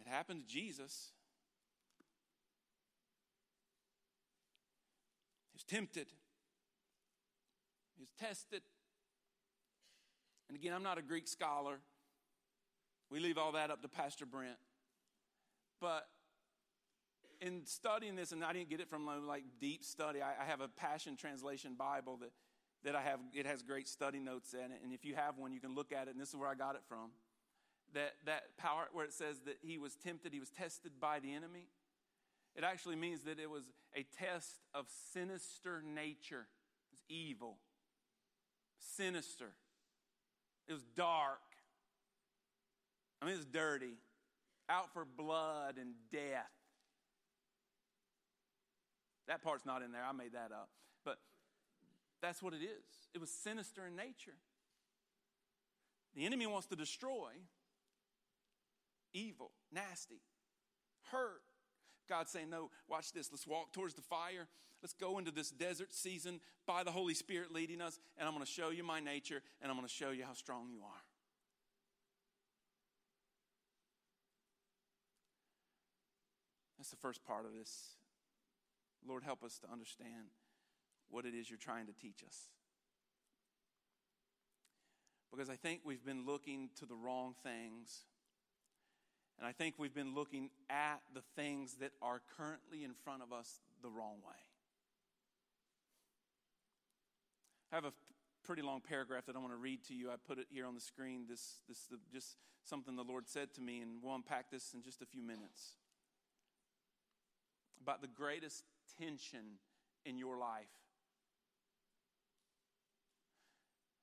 It 0.00 0.06
happened 0.06 0.46
to 0.46 0.54
Jesus. 0.54 1.12
He 5.50 5.56
was 5.56 5.64
tempted, 5.64 6.08
he 7.96 8.02
was 8.02 8.10
tested. 8.20 8.60
And 10.50 10.58
again, 10.58 10.74
I'm 10.74 10.82
not 10.82 10.98
a 10.98 11.02
Greek 11.02 11.26
scholar. 11.26 11.78
We 13.10 13.20
leave 13.20 13.38
all 13.38 13.52
that 13.52 13.70
up 13.70 13.82
to 13.82 13.88
Pastor 13.88 14.26
Brent. 14.26 14.58
But 15.80 16.06
in 17.40 17.64
studying 17.64 18.16
this, 18.16 18.32
and 18.32 18.44
I 18.44 18.52
didn't 18.52 18.68
get 18.68 18.80
it 18.80 18.88
from 18.88 19.06
like 19.26 19.44
deep 19.60 19.84
study, 19.84 20.20
I, 20.20 20.32
I 20.42 20.44
have 20.46 20.60
a 20.60 20.68
Passion 20.68 21.16
Translation 21.16 21.74
Bible 21.74 22.18
that, 22.18 22.32
that 22.84 22.96
I 22.96 23.02
have, 23.02 23.20
it 23.32 23.46
has 23.46 23.62
great 23.62 23.88
study 23.88 24.18
notes 24.18 24.54
in 24.54 24.72
it. 24.72 24.80
And 24.82 24.92
if 24.92 25.04
you 25.04 25.14
have 25.14 25.38
one, 25.38 25.52
you 25.52 25.60
can 25.60 25.74
look 25.74 25.92
at 25.92 26.08
it, 26.08 26.10
and 26.10 26.20
this 26.20 26.30
is 26.30 26.36
where 26.36 26.48
I 26.48 26.54
got 26.54 26.74
it 26.74 26.82
from. 26.88 27.10
That, 27.94 28.14
that 28.26 28.56
power, 28.58 28.88
where 28.92 29.04
it 29.04 29.12
says 29.12 29.38
that 29.46 29.58
he 29.62 29.78
was 29.78 29.94
tempted, 29.94 30.32
he 30.32 30.40
was 30.40 30.50
tested 30.50 30.92
by 31.00 31.20
the 31.20 31.32
enemy, 31.32 31.68
it 32.54 32.64
actually 32.64 32.96
means 32.96 33.22
that 33.22 33.38
it 33.38 33.48
was 33.48 33.62
a 33.94 34.04
test 34.18 34.60
of 34.74 34.86
sinister 35.12 35.82
nature. 35.82 36.48
It's 36.92 37.02
evil, 37.08 37.58
sinister. 38.78 39.52
It 40.66 40.72
was 40.72 40.82
dark. 40.96 41.40
I 43.20 43.26
mean, 43.26 43.34
it's 43.34 43.44
dirty, 43.44 43.96
out 44.68 44.92
for 44.92 45.04
blood 45.04 45.76
and 45.78 45.94
death. 46.12 46.50
That 49.26 49.42
part's 49.42 49.66
not 49.66 49.82
in 49.82 49.92
there. 49.92 50.02
I 50.08 50.12
made 50.12 50.32
that 50.32 50.52
up. 50.52 50.70
But 51.04 51.18
that's 52.22 52.42
what 52.42 52.54
it 52.54 52.62
is. 52.62 53.08
It 53.14 53.20
was 53.20 53.30
sinister 53.30 53.86
in 53.86 53.96
nature. 53.96 54.36
The 56.14 56.24
enemy 56.24 56.46
wants 56.46 56.66
to 56.68 56.76
destroy 56.76 57.30
evil, 59.12 59.52
nasty, 59.72 60.20
hurt. 61.12 61.42
God's 62.08 62.30
saying, 62.30 62.50
No, 62.50 62.70
watch 62.88 63.12
this. 63.12 63.28
Let's 63.30 63.46
walk 63.46 63.72
towards 63.72 63.94
the 63.94 64.02
fire. 64.02 64.48
Let's 64.82 64.94
go 64.94 65.18
into 65.18 65.30
this 65.30 65.50
desert 65.50 65.92
season 65.92 66.40
by 66.66 66.84
the 66.84 66.90
Holy 66.90 67.14
Spirit 67.14 67.52
leading 67.52 67.80
us, 67.80 67.98
and 68.16 68.26
I'm 68.26 68.34
going 68.34 68.46
to 68.46 68.50
show 68.50 68.70
you 68.70 68.84
my 68.84 69.00
nature, 69.00 69.42
and 69.60 69.70
I'm 69.70 69.76
going 69.76 69.88
to 69.88 69.92
show 69.92 70.10
you 70.10 70.24
how 70.24 70.34
strong 70.34 70.70
you 70.70 70.80
are. 70.82 71.02
That's 76.88 77.02
the 77.02 77.06
first 77.06 77.22
part 77.22 77.44
of 77.44 77.52
this. 77.52 77.96
Lord, 79.06 79.22
help 79.22 79.44
us 79.44 79.58
to 79.58 79.70
understand 79.70 80.32
what 81.10 81.26
it 81.26 81.34
is 81.34 81.50
you're 81.50 81.58
trying 81.58 81.84
to 81.84 81.92
teach 81.92 82.24
us. 82.26 82.48
Because 85.30 85.50
I 85.50 85.56
think 85.56 85.82
we've 85.84 86.02
been 86.02 86.24
looking 86.24 86.70
to 86.78 86.86
the 86.86 86.94
wrong 86.94 87.34
things. 87.42 88.06
And 89.38 89.46
I 89.46 89.52
think 89.52 89.74
we've 89.76 89.94
been 89.94 90.14
looking 90.14 90.48
at 90.70 91.02
the 91.12 91.20
things 91.36 91.74
that 91.80 91.90
are 92.00 92.22
currently 92.38 92.84
in 92.84 92.94
front 93.04 93.22
of 93.22 93.34
us 93.34 93.60
the 93.82 93.90
wrong 93.90 94.16
way. 94.26 94.40
I 97.70 97.74
have 97.74 97.84
a 97.84 97.92
pretty 98.44 98.62
long 98.62 98.80
paragraph 98.80 99.26
that 99.26 99.36
I 99.36 99.40
want 99.40 99.52
to 99.52 99.58
read 99.58 99.84
to 99.88 99.94
you. 99.94 100.08
I 100.08 100.14
put 100.26 100.38
it 100.38 100.46
here 100.48 100.64
on 100.64 100.74
the 100.74 100.80
screen. 100.80 101.26
This, 101.28 101.56
this 101.68 101.76
is 101.76 101.98
just 102.10 102.38
something 102.64 102.96
the 102.96 103.04
Lord 103.04 103.28
said 103.28 103.52
to 103.56 103.60
me, 103.60 103.82
and 103.82 104.02
we'll 104.02 104.14
unpack 104.14 104.50
this 104.50 104.72
in 104.72 104.82
just 104.82 105.02
a 105.02 105.06
few 105.06 105.20
minutes. 105.20 105.74
About 107.82 108.02
the 108.02 108.08
greatest 108.08 108.64
tension 108.98 109.58
in 110.04 110.18
your 110.18 110.38
life. 110.38 110.66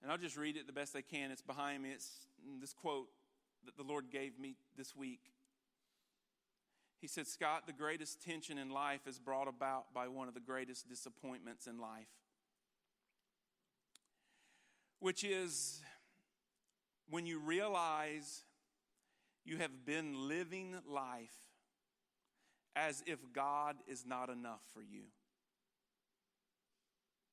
And 0.01 0.11
I'll 0.11 0.17
just 0.17 0.37
read 0.37 0.55
it 0.55 0.67
the 0.67 0.73
best 0.73 0.95
I 0.95 1.01
can. 1.01 1.31
It's 1.31 1.41
behind 1.41 1.81
me. 1.83 1.89
It's 1.91 2.27
this 2.61 2.73
quote 2.73 3.07
that 3.65 3.75
the 3.75 3.83
Lord 3.83 4.11
gave 4.11 4.37
me 4.39 4.55
this 4.77 4.95
week. 4.95 5.31
He 7.01 7.07
said, 7.07 7.27
Scott, 7.27 7.63
the 7.67 7.73
greatest 7.73 8.23
tension 8.23 8.57
in 8.57 8.69
life 8.69 9.07
is 9.07 9.19
brought 9.19 9.47
about 9.47 9.93
by 9.93 10.07
one 10.07 10.27
of 10.27 10.33
the 10.33 10.39
greatest 10.39 10.87
disappointments 10.87 11.67
in 11.67 11.79
life 11.79 12.07
which 15.05 15.23
is 15.23 15.83
when 17.09 17.27
you 17.27 17.37
realize 17.37 18.43
you 19.43 19.57
have 19.57 19.85
been 19.85 20.27
living 20.27 20.75
life 20.87 21.35
as 22.75 23.03
if 23.05 23.19
God 23.33 23.75
is 23.87 24.05
not 24.05 24.29
enough 24.29 24.61
for 24.73 24.81
you. 24.81 25.03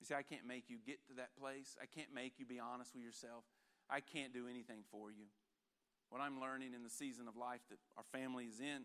You 0.01 0.07
see, 0.07 0.15
I 0.15 0.23
can't 0.23 0.47
make 0.47 0.65
you 0.69 0.79
get 0.85 1.05
to 1.09 1.15
that 1.15 1.31
place. 1.39 1.77
I 1.81 1.87
can't 1.87 2.13
make 2.15 2.35
you 2.39 2.47
be 2.47 2.59
honest 2.59 2.95
with 2.95 3.05
yourself. 3.05 3.45
I 3.89 4.01
can't 4.01 4.33
do 4.33 4.49
anything 4.49 4.81
for 4.91 5.11
you. 5.11 5.27
What 6.11 6.21
I'm 6.21 6.41
learning 6.41 6.75
in 6.75 6.83
the 6.83 6.91
season 6.91 7.29
of 7.29 7.37
life 7.37 7.61
that 7.71 7.79
our 7.97 8.05
family 8.13 8.45
is 8.45 8.61
in, 8.61 8.83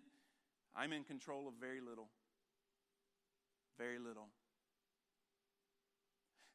I'm 0.76 0.94
in 0.94 1.04
control 1.04 1.48
of 1.48 1.56
very 1.60 1.82
little. 1.82 2.10
Very 3.78 4.00
little. 4.00 4.28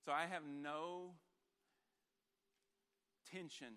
So 0.04 0.12
I 0.12 0.26
have 0.26 0.42
no 0.44 1.12
tension, 3.30 3.74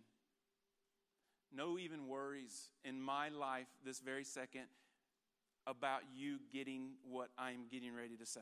no 1.54 1.78
even 1.78 2.08
worries 2.08 2.70
in 2.84 3.02
my 3.02 3.30
life 3.30 3.68
this 3.84 4.00
very 4.00 4.24
second 4.24 4.66
about 5.68 6.02
you 6.16 6.38
getting 6.54 6.92
what 7.10 7.30
I'm 7.38 7.66
getting 7.72 7.94
ready 7.96 8.18
to 8.18 8.26
say. 8.26 8.42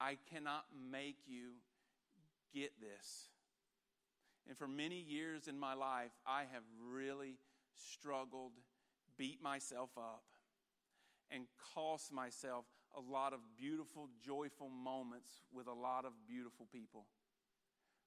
I 0.00 0.16
cannot 0.32 0.64
make 0.90 1.16
you 1.26 1.50
get 2.54 2.72
this. 2.80 3.28
And 4.48 4.56
for 4.56 4.66
many 4.66 4.98
years 4.98 5.46
in 5.46 5.58
my 5.58 5.74
life, 5.74 6.10
I 6.26 6.40
have 6.52 6.62
really 6.90 7.36
struggled, 7.74 8.52
beat 9.18 9.42
myself 9.42 9.90
up, 9.98 10.24
and 11.30 11.44
cost 11.74 12.12
myself 12.12 12.64
a 12.96 13.00
lot 13.00 13.32
of 13.32 13.40
beautiful, 13.56 14.08
joyful 14.24 14.68
moments 14.68 15.30
with 15.54 15.66
a 15.66 15.72
lot 15.72 16.04
of 16.04 16.12
beautiful 16.26 16.66
people 16.72 17.06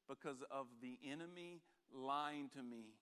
because 0.10 0.44
of 0.52 0.66
the 0.82 0.98
enemy 1.10 1.62
lying 1.94 2.50
to 2.50 2.64
me 2.64 2.96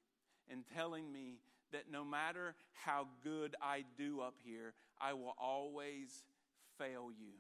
and 0.52 0.64
telling 0.76 1.12
me 1.12 1.40
that 1.72 1.92
no 1.92 2.04
matter 2.04 2.56
how 2.74 3.08
good 3.24 3.56
I 3.62 3.84
do 3.98 4.22
up 4.22 4.36
here, 4.44 4.74
I 5.00 5.14
will 5.14 5.36
always 5.40 6.24
fail 6.78 7.10
you. 7.12 7.34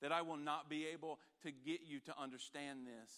That 0.00 0.12
I 0.12 0.22
will 0.22 0.36
not 0.36 0.70
be 0.70 0.86
able 0.92 1.18
to 1.42 1.50
get 1.50 1.80
you 1.86 2.00
to 2.00 2.14
understand 2.20 2.80
this. 2.86 3.12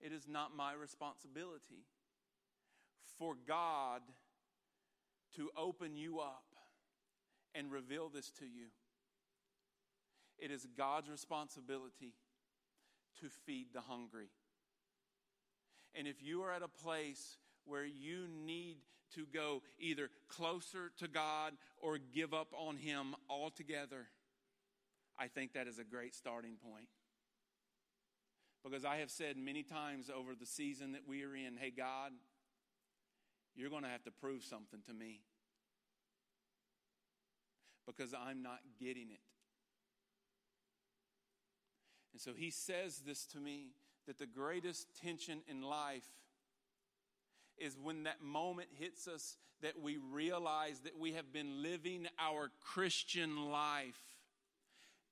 It 0.00 0.12
is 0.12 0.26
not 0.28 0.56
my 0.56 0.72
responsibility 0.72 1.84
for 3.18 3.34
God 3.46 4.02
to 5.36 5.50
open 5.56 5.96
you 5.96 6.20
up 6.20 6.44
and 7.54 7.70
reveal 7.70 8.08
this 8.08 8.30
to 8.38 8.44
you. 8.44 8.68
It 10.38 10.50
is 10.50 10.66
God's 10.76 11.10
responsibility 11.10 12.14
to 13.20 13.28
feed 13.46 13.68
the 13.74 13.82
hungry. 13.82 14.30
And 15.94 16.06
if 16.06 16.22
you 16.22 16.42
are 16.42 16.52
at 16.52 16.62
a 16.62 16.68
place 16.68 17.36
where 17.64 17.84
you 17.84 18.26
need 18.44 18.76
to 19.14 19.26
go 19.32 19.62
either 19.78 20.08
closer 20.28 20.92
to 20.98 21.08
God 21.08 21.54
or 21.78 21.98
give 21.98 22.32
up 22.32 22.52
on 22.56 22.76
Him 22.76 23.14
altogether, 23.28 24.06
I 25.18 25.28
think 25.28 25.54
that 25.54 25.66
is 25.66 25.78
a 25.78 25.84
great 25.84 26.14
starting 26.14 26.56
point. 26.62 26.88
Because 28.64 28.84
I 28.84 28.96
have 28.96 29.10
said 29.10 29.36
many 29.36 29.62
times 29.62 30.10
over 30.14 30.34
the 30.34 30.46
season 30.46 30.92
that 30.92 31.02
we 31.06 31.24
are 31.24 31.34
in, 31.34 31.56
hey, 31.58 31.70
God, 31.70 32.12
you're 33.56 33.70
going 33.70 33.82
to 33.82 33.88
have 33.88 34.04
to 34.04 34.10
prove 34.10 34.42
something 34.42 34.80
to 34.86 34.94
me. 34.94 35.20
Because 37.86 38.14
I'm 38.14 38.42
not 38.42 38.60
getting 38.78 39.10
it. 39.10 39.20
And 42.12 42.20
so 42.20 42.32
he 42.36 42.50
says 42.50 43.02
this 43.06 43.24
to 43.26 43.38
me 43.38 43.72
that 44.06 44.18
the 44.18 44.26
greatest 44.26 44.86
tension 45.02 45.40
in 45.48 45.62
life 45.62 46.08
is 47.58 47.76
when 47.80 48.04
that 48.04 48.22
moment 48.22 48.68
hits 48.78 49.06
us 49.06 49.36
that 49.62 49.80
we 49.80 49.98
realize 49.98 50.80
that 50.80 50.98
we 50.98 51.12
have 51.12 51.32
been 51.32 51.62
living 51.62 52.06
our 52.18 52.50
Christian 52.60 53.50
life 53.50 54.00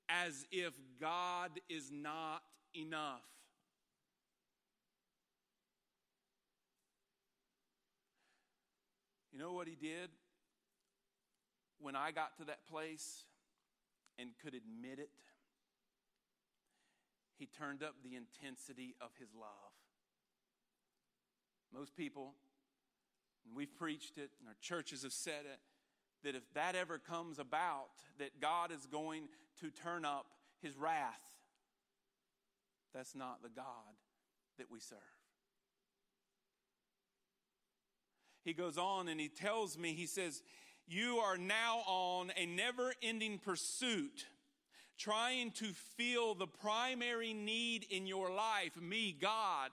as 0.09 0.47
if 0.51 0.73
God 1.01 1.51
is 1.69 1.91
not 1.93 2.43
enough. 2.75 3.21
You 9.33 9.39
know 9.39 9.53
what 9.53 9.69
he 9.69 9.77
did? 9.77 10.11
When 11.81 11.95
I 11.95 12.11
got 12.11 12.37
to 12.39 12.45
that 12.45 12.67
place 12.67 13.25
and 14.19 14.31
could 14.43 14.55
admit 14.55 14.99
it, 14.99 15.11
he 17.39 17.47
turned 17.47 17.83
up 17.83 17.95
the 18.03 18.17
intensity 18.17 18.95
of 19.01 19.11
his 19.19 19.29
love. 19.35 19.73
Most 21.73 21.97
people, 21.97 22.35
and 23.47 23.55
we've 23.55 23.75
preached 23.77 24.19
it, 24.19 24.31
and 24.41 24.49
our 24.49 24.57
churches 24.61 25.03
have 25.03 25.13
said 25.13 25.45
it, 25.45 25.61
that 26.25 26.35
if 26.35 26.43
that 26.55 26.75
ever 26.75 26.99
comes 26.99 27.39
about, 27.39 27.91
that 28.19 28.41
God 28.41 28.73
is 28.73 28.87
going 28.87 29.29
to 29.61 29.71
turn 29.71 30.05
up 30.05 30.27
his 30.61 30.77
wrath. 30.77 31.21
That's 32.95 33.15
not 33.15 33.43
the 33.43 33.49
God 33.49 33.65
that 34.59 34.71
we 34.71 34.81
serve. 34.81 34.99
He 38.45 38.53
goes 38.55 38.79
on 38.79 39.09
and 39.09 39.21
he 39.21 39.29
tells 39.29 39.79
me, 39.79 39.93
he 39.93 40.07
says, 40.07 40.43
You 40.87 41.19
are 41.19 41.37
now 41.37 41.83
on 41.87 42.33
a 42.37 42.47
never 42.47 42.95
ending 43.03 43.39
pursuit 43.39 44.27
trying 44.99 45.53
to 45.53 45.67
feel 45.97 46.35
the 46.35 46.47
primary 46.47 47.33
need 47.33 47.87
in 47.91 48.07
your 48.07 48.31
life, 48.31 48.81
me, 48.81 49.17
God. 49.19 49.71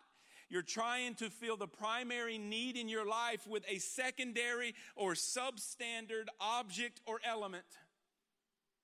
You're 0.49 0.61
trying 0.61 1.15
to 1.15 1.29
fill 1.29 1.57
the 1.57 1.67
primary 1.67 2.37
need 2.37 2.77
in 2.77 2.87
your 2.87 3.05
life 3.05 3.47
with 3.47 3.63
a 3.67 3.79
secondary 3.79 4.75
or 4.95 5.13
substandard 5.13 6.27
object 6.39 7.01
or 7.05 7.19
element. 7.25 7.65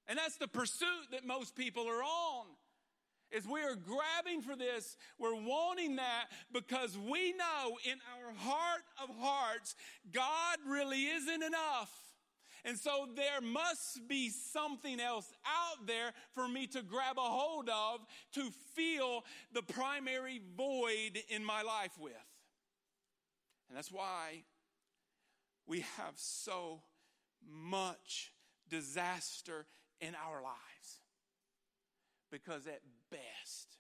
And 0.08 0.18
that's 0.18 0.38
the 0.38 0.48
pursuit 0.48 1.12
that 1.12 1.26
most 1.26 1.56
people 1.56 1.88
are 1.88 2.04
on. 2.04 2.48
Is 3.32 3.48
we 3.48 3.62
are 3.62 3.76
grabbing 3.76 4.42
for 4.42 4.58
this, 4.58 4.98
we're 5.18 5.36
wanting 5.36 5.96
that 5.96 6.26
because 6.52 6.98
we 6.98 7.32
know 7.32 7.78
in 7.86 7.98
our 8.18 8.34
heart 8.36 8.84
of 9.02 9.16
hearts, 9.22 9.76
God 10.12 10.58
really 10.68 11.06
isn't 11.06 11.42
enough. 11.42 12.11
And 12.64 12.78
so 12.78 13.08
there 13.16 13.42
must 13.42 14.08
be 14.08 14.30
something 14.30 15.00
else 15.00 15.32
out 15.46 15.88
there 15.88 16.12
for 16.34 16.48
me 16.48 16.68
to 16.68 16.82
grab 16.82 17.18
a 17.18 17.22
hold 17.22 17.70
of 17.70 18.02
to 18.34 18.50
feel 18.76 19.24
the 19.54 19.64
primary 19.64 20.42
void 20.56 21.24
in 21.30 21.44
my 21.44 21.64
life 21.64 21.98
with. 22.00 22.14
And 23.70 23.78
that's 23.78 23.92
why 23.92 24.44
we 25.66 25.80
have 25.98 26.14
so 26.16 26.82
much 27.50 28.32
disaster 28.70 29.66
in 30.00 30.14
our 30.28 30.42
lives. 30.42 31.00
Because 32.32 32.68
at 32.68 32.82
best, 33.10 33.78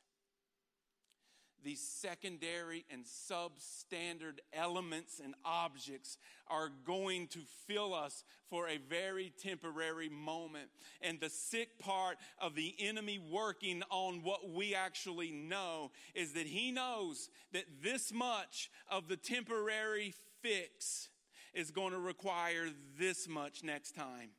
these 1.63 1.81
secondary 1.81 2.85
and 2.89 3.05
substandard 3.05 4.39
elements 4.53 5.21
and 5.23 5.33
objects 5.45 6.17
are 6.47 6.69
going 6.85 7.27
to 7.27 7.39
fill 7.67 7.93
us 7.93 8.23
for 8.49 8.67
a 8.67 8.77
very 8.77 9.31
temporary 9.41 10.09
moment. 10.09 10.69
And 11.01 11.19
the 11.19 11.29
sick 11.29 11.79
part 11.79 12.17
of 12.39 12.55
the 12.55 12.75
enemy 12.79 13.19
working 13.19 13.83
on 13.89 14.23
what 14.23 14.49
we 14.49 14.75
actually 14.75 15.31
know 15.31 15.91
is 16.13 16.33
that 16.33 16.47
he 16.47 16.71
knows 16.71 17.29
that 17.53 17.65
this 17.81 18.11
much 18.11 18.69
of 18.89 19.07
the 19.07 19.17
temporary 19.17 20.13
fix 20.41 21.09
is 21.53 21.71
going 21.71 21.91
to 21.91 21.99
require 21.99 22.67
this 22.97 23.27
much 23.27 23.63
next 23.63 23.93
time, 23.95 24.29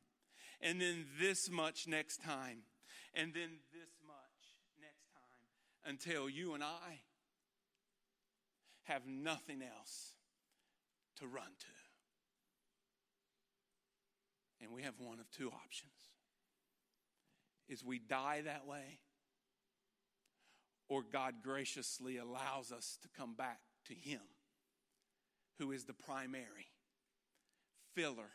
and 0.61 0.81
then 0.81 1.05
this 1.21 1.51
much 1.51 1.87
next 1.87 2.23
time, 2.23 2.59
and 3.15 3.35
then 3.35 3.51
this 3.73 3.91
much 4.07 4.17
next 4.81 5.13
time, 5.13 5.91
until 5.91 6.29
you 6.29 6.55
and 6.55 6.65
I 6.65 7.01
have 8.85 9.07
nothing 9.07 9.63
else 9.63 10.13
to 11.19 11.27
run 11.27 11.45
to. 11.45 11.67
And 14.63 14.73
we 14.73 14.83
have 14.83 14.95
one 14.99 15.19
of 15.19 15.31
two 15.31 15.49
options. 15.49 15.93
Is 17.69 17.85
we 17.85 17.99
die 17.99 18.43
that 18.45 18.67
way 18.67 19.01
or 20.89 21.03
God 21.03 21.37
graciously 21.43 22.19
allows 22.19 22.71
us 22.71 22.99
to 23.03 23.09
come 23.17 23.35
back 23.35 23.61
to 23.87 23.95
him 23.95 24.21
who 25.59 25.73
is 25.73 25.85
the 25.85 25.95
primary 25.95 26.69
filler 27.95 28.31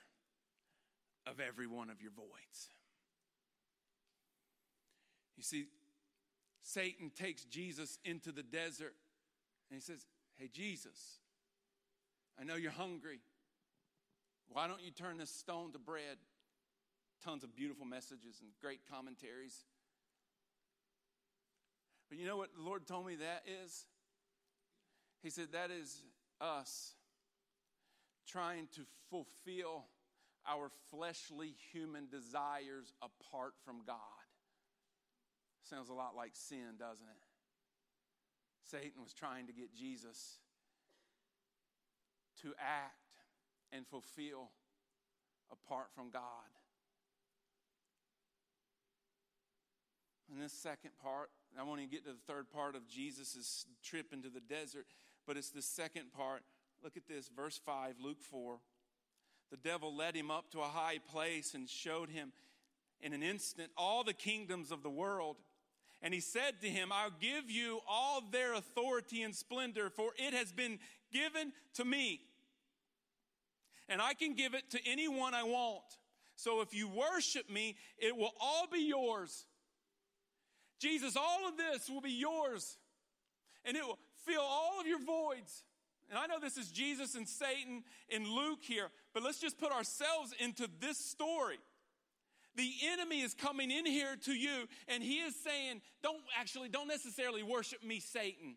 of 1.27 1.39
every 1.39 1.67
one 1.67 1.89
of 1.89 2.01
your 2.01 2.11
voids. 2.11 2.69
You 5.35 5.43
see, 5.43 5.67
Satan 6.63 7.11
takes 7.15 7.43
Jesus 7.43 7.99
into 8.03 8.31
the 8.31 8.43
desert 8.43 8.95
and 9.69 9.79
he 9.79 9.81
says, 9.81 10.05
Hey, 10.37 10.49
Jesus, 10.53 11.17
I 12.39 12.43
know 12.43 12.55
you're 12.55 12.71
hungry. 12.71 13.19
Why 14.49 14.67
don't 14.67 14.81
you 14.81 14.91
turn 14.91 15.17
this 15.17 15.31
stone 15.31 15.71
to 15.73 15.79
bread? 15.79 16.17
Tons 17.23 17.43
of 17.43 17.55
beautiful 17.55 17.85
messages 17.85 18.39
and 18.41 18.51
great 18.61 18.81
commentaries. 18.89 19.65
But 22.09 22.19
you 22.19 22.27
know 22.27 22.37
what 22.37 22.55
the 22.55 22.61
Lord 22.61 22.85
told 22.85 23.07
me 23.07 23.15
that 23.15 23.43
is? 23.63 23.85
He 25.23 25.31
said, 25.31 25.47
That 25.53 25.71
is 25.71 26.03
us 26.39 26.93
trying 28.27 28.67
to 28.75 28.81
fulfill 29.09 29.85
our 30.47 30.69
fleshly 30.91 31.55
human 31.71 32.07
desires 32.09 32.93
apart 33.01 33.53
from 33.65 33.81
God. 33.85 33.97
Sounds 35.63 35.89
a 35.89 35.93
lot 35.93 36.15
like 36.15 36.31
sin, 36.33 36.75
doesn't 36.79 37.07
it? 37.07 37.26
Satan 38.69 39.01
was 39.01 39.13
trying 39.13 39.47
to 39.47 39.53
get 39.53 39.73
Jesus 39.73 40.39
to 42.41 42.53
act 42.59 42.95
and 43.71 43.85
fulfill 43.87 44.49
apart 45.51 45.87
from 45.95 46.09
God. 46.09 46.21
In 50.31 50.39
this 50.39 50.51
second 50.51 50.91
part, 51.01 51.29
I 51.57 51.63
want 51.63 51.79
to 51.79 51.87
get 51.87 52.03
to 52.05 52.11
the 52.11 52.33
third 52.33 52.51
part 52.51 52.75
of 52.75 52.87
Jesus' 52.87 53.65
trip 53.81 54.11
into 54.11 54.29
the 54.29 54.41
desert, 54.41 54.85
but 55.25 55.37
it's 55.37 55.49
the 55.49 55.61
second 55.61 56.11
part. 56.11 56.43
Look 56.83 56.97
at 56.97 57.07
this, 57.07 57.29
verse 57.33 57.59
5, 57.65 57.95
Luke 58.03 58.21
4. 58.21 58.59
The 59.49 59.57
devil 59.57 59.95
led 59.95 60.15
him 60.15 60.29
up 60.29 60.51
to 60.51 60.59
a 60.59 60.63
high 60.63 60.99
place 61.09 61.53
and 61.53 61.69
showed 61.69 62.09
him 62.09 62.33
in 63.01 63.13
an 63.13 63.23
instant 63.23 63.71
all 63.77 64.03
the 64.03 64.13
kingdoms 64.13 64.71
of 64.71 64.83
the 64.83 64.89
world. 64.89 65.37
And 66.01 66.13
he 66.13 66.19
said 66.19 66.61
to 66.61 66.67
him, 66.67 66.91
I'll 66.91 67.09
give 67.19 67.49
you 67.49 67.79
all 67.87 68.21
their 68.31 68.53
authority 68.53 69.23
and 69.23 69.35
splendor, 69.35 69.89
for 69.89 70.11
it 70.17 70.33
has 70.33 70.51
been 70.51 70.79
given 71.11 71.51
to 71.75 71.85
me. 71.85 72.21
And 73.89 74.01
I 74.01 74.13
can 74.13 74.35
give 74.35 74.53
it 74.53 74.69
to 74.71 74.79
anyone 74.85 75.33
I 75.33 75.43
want. 75.43 75.83
So 76.35 76.61
if 76.61 76.73
you 76.73 76.87
worship 76.87 77.49
me, 77.49 77.77
it 77.97 78.15
will 78.15 78.33
all 78.39 78.67
be 78.71 78.81
yours. 78.81 79.45
Jesus, 80.79 81.17
all 81.17 81.47
of 81.47 81.57
this 81.57 81.89
will 81.89 82.01
be 82.01 82.11
yours, 82.11 82.77
and 83.65 83.75
it 83.75 83.83
will 83.83 83.97
fill 84.25 84.43
all 84.43 84.79
of 84.79 84.85
your 84.85 85.03
voids. 85.03 85.63
And 86.09 86.19
I 86.19 86.27
know 86.27 86.39
this 86.39 86.57
is 86.57 86.69
Jesus 86.69 87.15
and 87.15 87.27
Satan 87.27 87.83
in 88.09 88.31
Luke 88.31 88.59
here, 88.61 88.89
but 89.13 89.23
let's 89.23 89.39
just 89.39 89.57
put 89.57 89.71
ourselves 89.71 90.33
into 90.39 90.69
this 90.79 90.97
story. 90.97 91.57
The 92.57 92.73
enemy 92.91 93.21
is 93.21 93.35
coming 93.35 93.69
in 93.69 93.85
here 93.85 94.15
to 94.25 94.33
you, 94.33 94.67
and 94.87 95.03
he 95.03 95.19
is 95.19 95.35
saying, 95.35 95.81
Don't 96.01 96.21
actually, 96.37 96.69
don't 96.69 96.87
necessarily 96.87 97.43
worship 97.43 97.83
me, 97.83 97.99
Satan. 97.99 98.55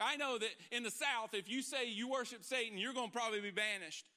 I 0.00 0.16
know 0.16 0.36
that 0.36 0.50
in 0.72 0.82
the 0.82 0.90
South, 0.90 1.32
if 1.32 1.48
you 1.48 1.62
say 1.62 1.88
you 1.88 2.10
worship 2.10 2.44
Satan, 2.44 2.76
you're 2.76 2.92
going 2.92 3.08
to 3.08 3.16
probably 3.16 3.40
be 3.40 3.52
banished. 3.52 4.10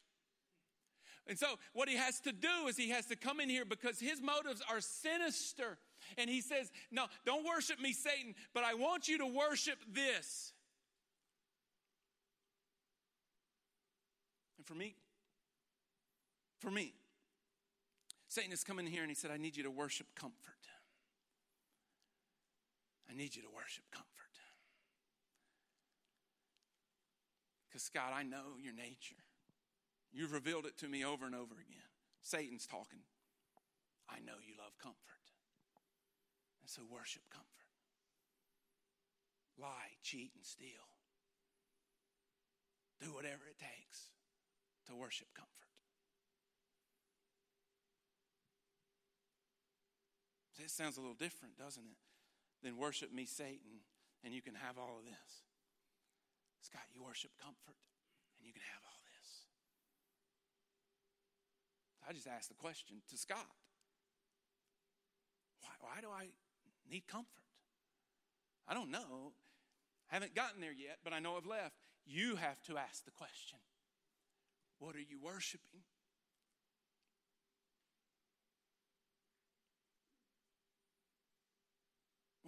And 1.27 1.38
so, 1.38 1.45
what 1.73 1.88
he 1.88 1.95
has 1.95 2.19
to 2.21 2.32
do 2.32 2.67
is 2.67 2.75
he 2.75 2.89
has 2.89 3.05
to 3.05 3.15
come 3.15 3.39
in 3.39 3.49
here 3.49 3.65
because 3.65 3.99
his 3.99 4.19
motives 4.19 4.63
are 4.69 4.82
sinister. 4.82 5.77
And 6.17 6.27
he 6.27 6.41
says, 6.41 6.71
No, 6.91 7.05
don't 7.23 7.45
worship 7.45 7.80
me, 7.80 7.93
Satan, 7.93 8.34
but 8.55 8.63
I 8.63 8.73
want 8.73 9.07
you 9.07 9.19
to 9.19 9.27
worship 9.27 9.77
this. 9.93 10.53
And 14.57 14.65
for 14.65 14.73
me, 14.73 14.95
for 16.59 16.71
me, 16.71 16.93
Satan 18.30 18.51
has 18.51 18.63
come 18.63 18.77
in 18.77 18.86
here 18.86 19.01
and 19.01 19.09
he 19.09 19.15
said, 19.15 19.32
I 19.32 19.38
need 19.38 19.57
you 19.57 19.63
to 19.63 19.71
worship 19.71 20.07
comfort. 20.15 20.61
I 23.09 23.17
need 23.17 23.36
you 23.36 23.41
to 23.41 23.49
worship 23.49 23.84
comfort. 23.91 24.05
Because, 27.67 27.82
Scott, 27.82 28.13
I 28.15 28.21
know 28.21 28.57
your 28.61 28.73
nature. 28.73 29.17
You've 30.13 30.32
revealed 30.32 30.65
it 30.65 30.77
to 30.77 30.88
me 30.88 31.03
over 31.03 31.25
and 31.25 31.34
over 31.34 31.55
again. 31.55 31.89
Satan's 32.21 32.67
talking. 32.67 33.01
I 34.07 34.19
know 34.19 34.38
you 34.45 34.53
love 34.57 34.77
comfort. 34.77 35.25
And 36.61 36.69
so 36.69 36.82
worship 36.89 37.23
comfort. 37.32 37.49
Lie, 39.57 39.97
cheat, 40.03 40.32
and 40.36 40.45
steal. 40.45 40.86
Do 43.01 43.13
whatever 43.13 43.49
it 43.49 43.57
takes 43.57 44.09
to 44.88 44.95
worship 44.95 45.27
comfort. 45.34 45.68
It 50.60 50.70
sounds 50.70 50.97
a 50.97 51.01
little 51.01 51.16
different, 51.16 51.57
doesn't 51.57 51.84
it? 51.84 51.97
Than 52.62 52.78
worship 52.78 53.14
me, 53.14 53.26
Satan, 53.26 53.88
and 54.24 54.34
you 54.34 54.41
can 54.41 54.55
have 54.55 54.78
all 54.78 54.99
of 54.99 55.05
this. 55.05 55.32
Scott, 56.62 56.84
you 56.93 57.01
worship 57.03 57.32
comfort, 57.39 57.80
and 58.38 58.43
you 58.43 58.51
can 58.51 58.62
have 58.68 58.84
all 58.84 58.99
this. 59.16 59.47
I 62.03 62.12
just 62.12 62.28
asked 62.28 62.49
the 62.49 62.60
question 62.60 62.99
to 63.10 63.18
Scott 63.18 63.47
why, 65.62 65.72
why 65.80 66.01
do 66.01 66.07
I 66.12 66.28
need 66.89 67.07
comfort. 67.07 67.45
I 68.68 68.74
don't 68.74 68.91
know. 68.91 69.34
I 70.12 70.16
haven't 70.16 70.36
gotten 70.36 70.62
there 70.62 70.74
yet, 70.74 70.97
but 71.03 71.14
I 71.14 71.20
know 71.20 71.38
I've 71.38 71.45
left. 71.45 71.76
You 72.05 72.36
have 72.36 72.62
to 72.64 72.78
ask 72.78 73.05
the 73.05 73.12
question 73.12 73.60
What 74.80 74.95
are 74.95 75.01
you 75.01 75.20
worshiping? 75.22 75.82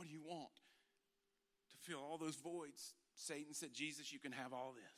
What 0.01 0.07
do 0.07 0.13
you 0.15 0.23
want 0.25 0.49
to 1.69 1.77
fill 1.77 1.99
all 1.99 2.17
those 2.17 2.35
voids? 2.35 2.95
Satan 3.13 3.53
said, 3.53 3.69
Jesus, 3.71 4.11
you 4.11 4.17
can 4.17 4.31
have 4.31 4.51
all 4.51 4.73
this. 4.73 4.97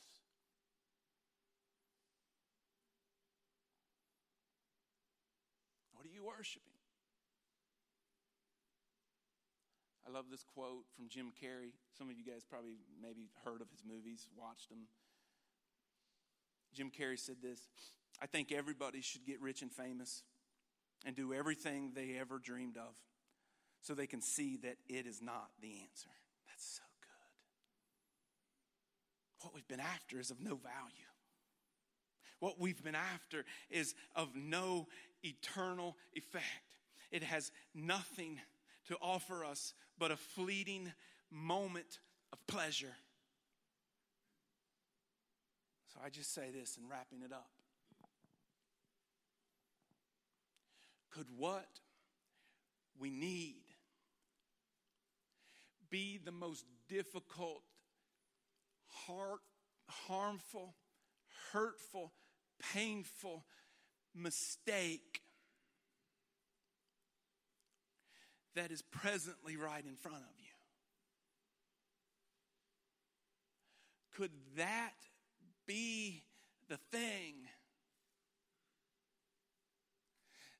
What 5.92 6.06
are 6.06 6.08
you 6.08 6.24
worshiping? 6.24 6.72
I 10.08 10.10
love 10.10 10.24
this 10.30 10.42
quote 10.42 10.86
from 10.96 11.10
Jim 11.10 11.32
Carrey. 11.36 11.74
Some 11.98 12.08
of 12.08 12.16
you 12.16 12.24
guys 12.24 12.46
probably 12.48 12.78
maybe 12.98 13.28
heard 13.44 13.60
of 13.60 13.68
his 13.68 13.82
movies, 13.86 14.30
watched 14.34 14.70
them. 14.70 14.88
Jim 16.72 16.90
Carrey 16.90 17.18
said 17.18 17.36
this 17.42 17.68
I 18.22 18.26
think 18.26 18.52
everybody 18.52 19.02
should 19.02 19.26
get 19.26 19.38
rich 19.42 19.60
and 19.60 19.70
famous 19.70 20.22
and 21.04 21.14
do 21.14 21.34
everything 21.34 21.92
they 21.94 22.16
ever 22.18 22.38
dreamed 22.38 22.78
of 22.78 22.94
so 23.84 23.92
they 23.92 24.06
can 24.06 24.22
see 24.22 24.56
that 24.62 24.76
it 24.88 25.06
is 25.06 25.20
not 25.20 25.50
the 25.60 25.68
answer. 25.68 26.08
That's 26.48 26.64
so 26.64 26.82
good. 27.02 27.10
What 29.42 29.54
we've 29.54 29.68
been 29.68 29.78
after 29.78 30.18
is 30.18 30.30
of 30.30 30.40
no 30.40 30.56
value. 30.56 31.10
What 32.40 32.58
we've 32.58 32.82
been 32.82 32.94
after 32.94 33.44
is 33.70 33.94
of 34.16 34.34
no 34.34 34.88
eternal 35.22 35.98
effect. 36.14 36.78
It 37.12 37.22
has 37.24 37.52
nothing 37.74 38.40
to 38.88 38.96
offer 39.02 39.44
us 39.44 39.74
but 39.98 40.10
a 40.10 40.16
fleeting 40.16 40.90
moment 41.30 41.98
of 42.32 42.38
pleasure. 42.46 42.96
So 45.92 46.00
I 46.02 46.08
just 46.08 46.32
say 46.32 46.50
this 46.58 46.78
and 46.78 46.88
wrapping 46.88 47.20
it 47.20 47.32
up. 47.32 47.50
Could 51.10 51.26
what 51.36 51.68
we 52.98 53.10
need 53.10 53.63
be 55.94 56.18
the 56.18 56.32
most 56.32 56.64
difficult, 56.88 57.62
heart, 59.06 59.38
harmful, 59.88 60.74
hurtful, 61.52 62.10
painful 62.74 63.44
mistake 64.12 65.22
that 68.56 68.72
is 68.72 68.82
presently 68.82 69.56
right 69.56 69.84
in 69.86 69.94
front 69.94 70.16
of 70.16 70.36
you. 70.36 70.50
Could 74.16 74.32
that 74.56 74.94
be 75.64 76.24
the 76.68 76.78
thing 76.90 77.34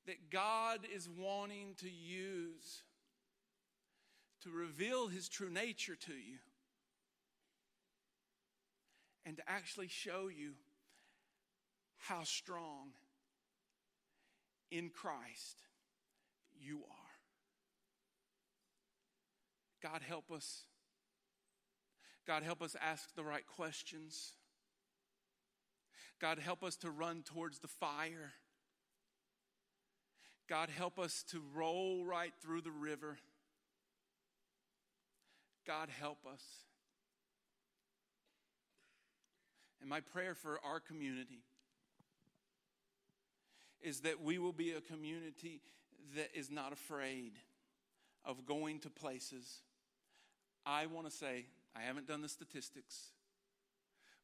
that 0.07 0.30
God 0.30 0.82
is 0.95 1.09
wanting 1.09 1.74
to 1.78 1.91
use 1.91 2.85
to 4.45 4.51
reveal 4.51 5.09
his 5.09 5.29
true 5.29 5.51
nature 5.51 5.97
to 5.97 6.13
you 6.13 6.39
and 9.27 9.37
to 9.39 9.43
actually 9.49 9.89
show 9.89 10.29
you 10.29 10.53
how 11.97 12.23
strong 12.25 12.91
in 14.71 14.91
Christ 14.91 15.63
you 16.61 16.77
are. 16.77 17.05
God, 19.83 20.03
help 20.07 20.31
us. 20.31 20.65
God, 22.27 22.43
help 22.43 22.63
us 22.63 22.77
ask 22.81 23.15
the 23.15 23.25
right 23.25 23.47
questions. 23.47 24.33
God, 26.21 26.39
help 26.39 26.63
us 26.63 26.77
to 26.77 26.91
run 26.91 27.23
towards 27.23 27.59
the 27.59 27.69
fire. 27.69 28.33
God, 30.49 30.69
help 30.69 30.99
us 30.99 31.25
to 31.31 31.43
roll 31.55 32.05
right 32.05 32.33
through 32.43 32.61
the 32.61 32.71
river. 32.71 33.19
God, 35.67 35.89
help 36.01 36.27
us. 36.31 36.43
And 39.81 39.89
my 39.89 40.01
prayer 40.01 40.35
for 40.35 40.59
our 40.65 40.81
community 40.81 41.43
is 43.83 44.01
that 44.01 44.23
we 44.23 44.39
will 44.39 44.53
be 44.53 44.73
a 44.73 44.81
community 44.81 45.61
that 46.17 46.31
is 46.35 46.51
not 46.51 46.73
afraid 46.73 47.33
of 48.25 48.47
going 48.47 48.81
to 48.81 48.91
places. 48.91 49.61
I 50.65 50.87
want 50.87 51.07
to 51.07 51.12
say, 51.12 51.47
I 51.77 51.83
haven't 51.83 52.09
done 52.09 52.23
the 52.23 52.29
statistics, 52.29 53.11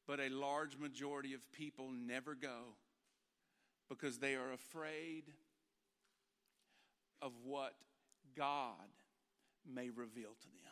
but 0.06 0.18
a 0.18 0.28
large 0.30 0.78
majority 0.78 1.34
of 1.34 1.40
people 1.52 1.90
never 1.90 2.34
go 2.34 2.74
because 3.88 4.18
they 4.18 4.34
are 4.34 4.52
afraid 4.52 5.24
of 7.20 7.32
what 7.44 7.74
God 8.36 8.74
may 9.70 9.90
reveal 9.90 10.30
to 10.40 10.48
them. 10.64 10.69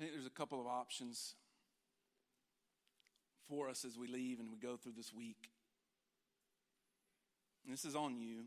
I 0.00 0.02
think 0.02 0.14
there's 0.14 0.24
a 0.24 0.30
couple 0.30 0.58
of 0.58 0.66
options 0.66 1.34
for 3.46 3.68
us 3.68 3.84
as 3.84 3.98
we 3.98 4.06
leave 4.06 4.40
and 4.40 4.50
we 4.50 4.56
go 4.56 4.78
through 4.78 4.94
this 4.96 5.12
week. 5.12 5.50
And 7.64 7.70
this 7.70 7.84
is 7.84 7.94
on 7.94 8.16
you. 8.16 8.44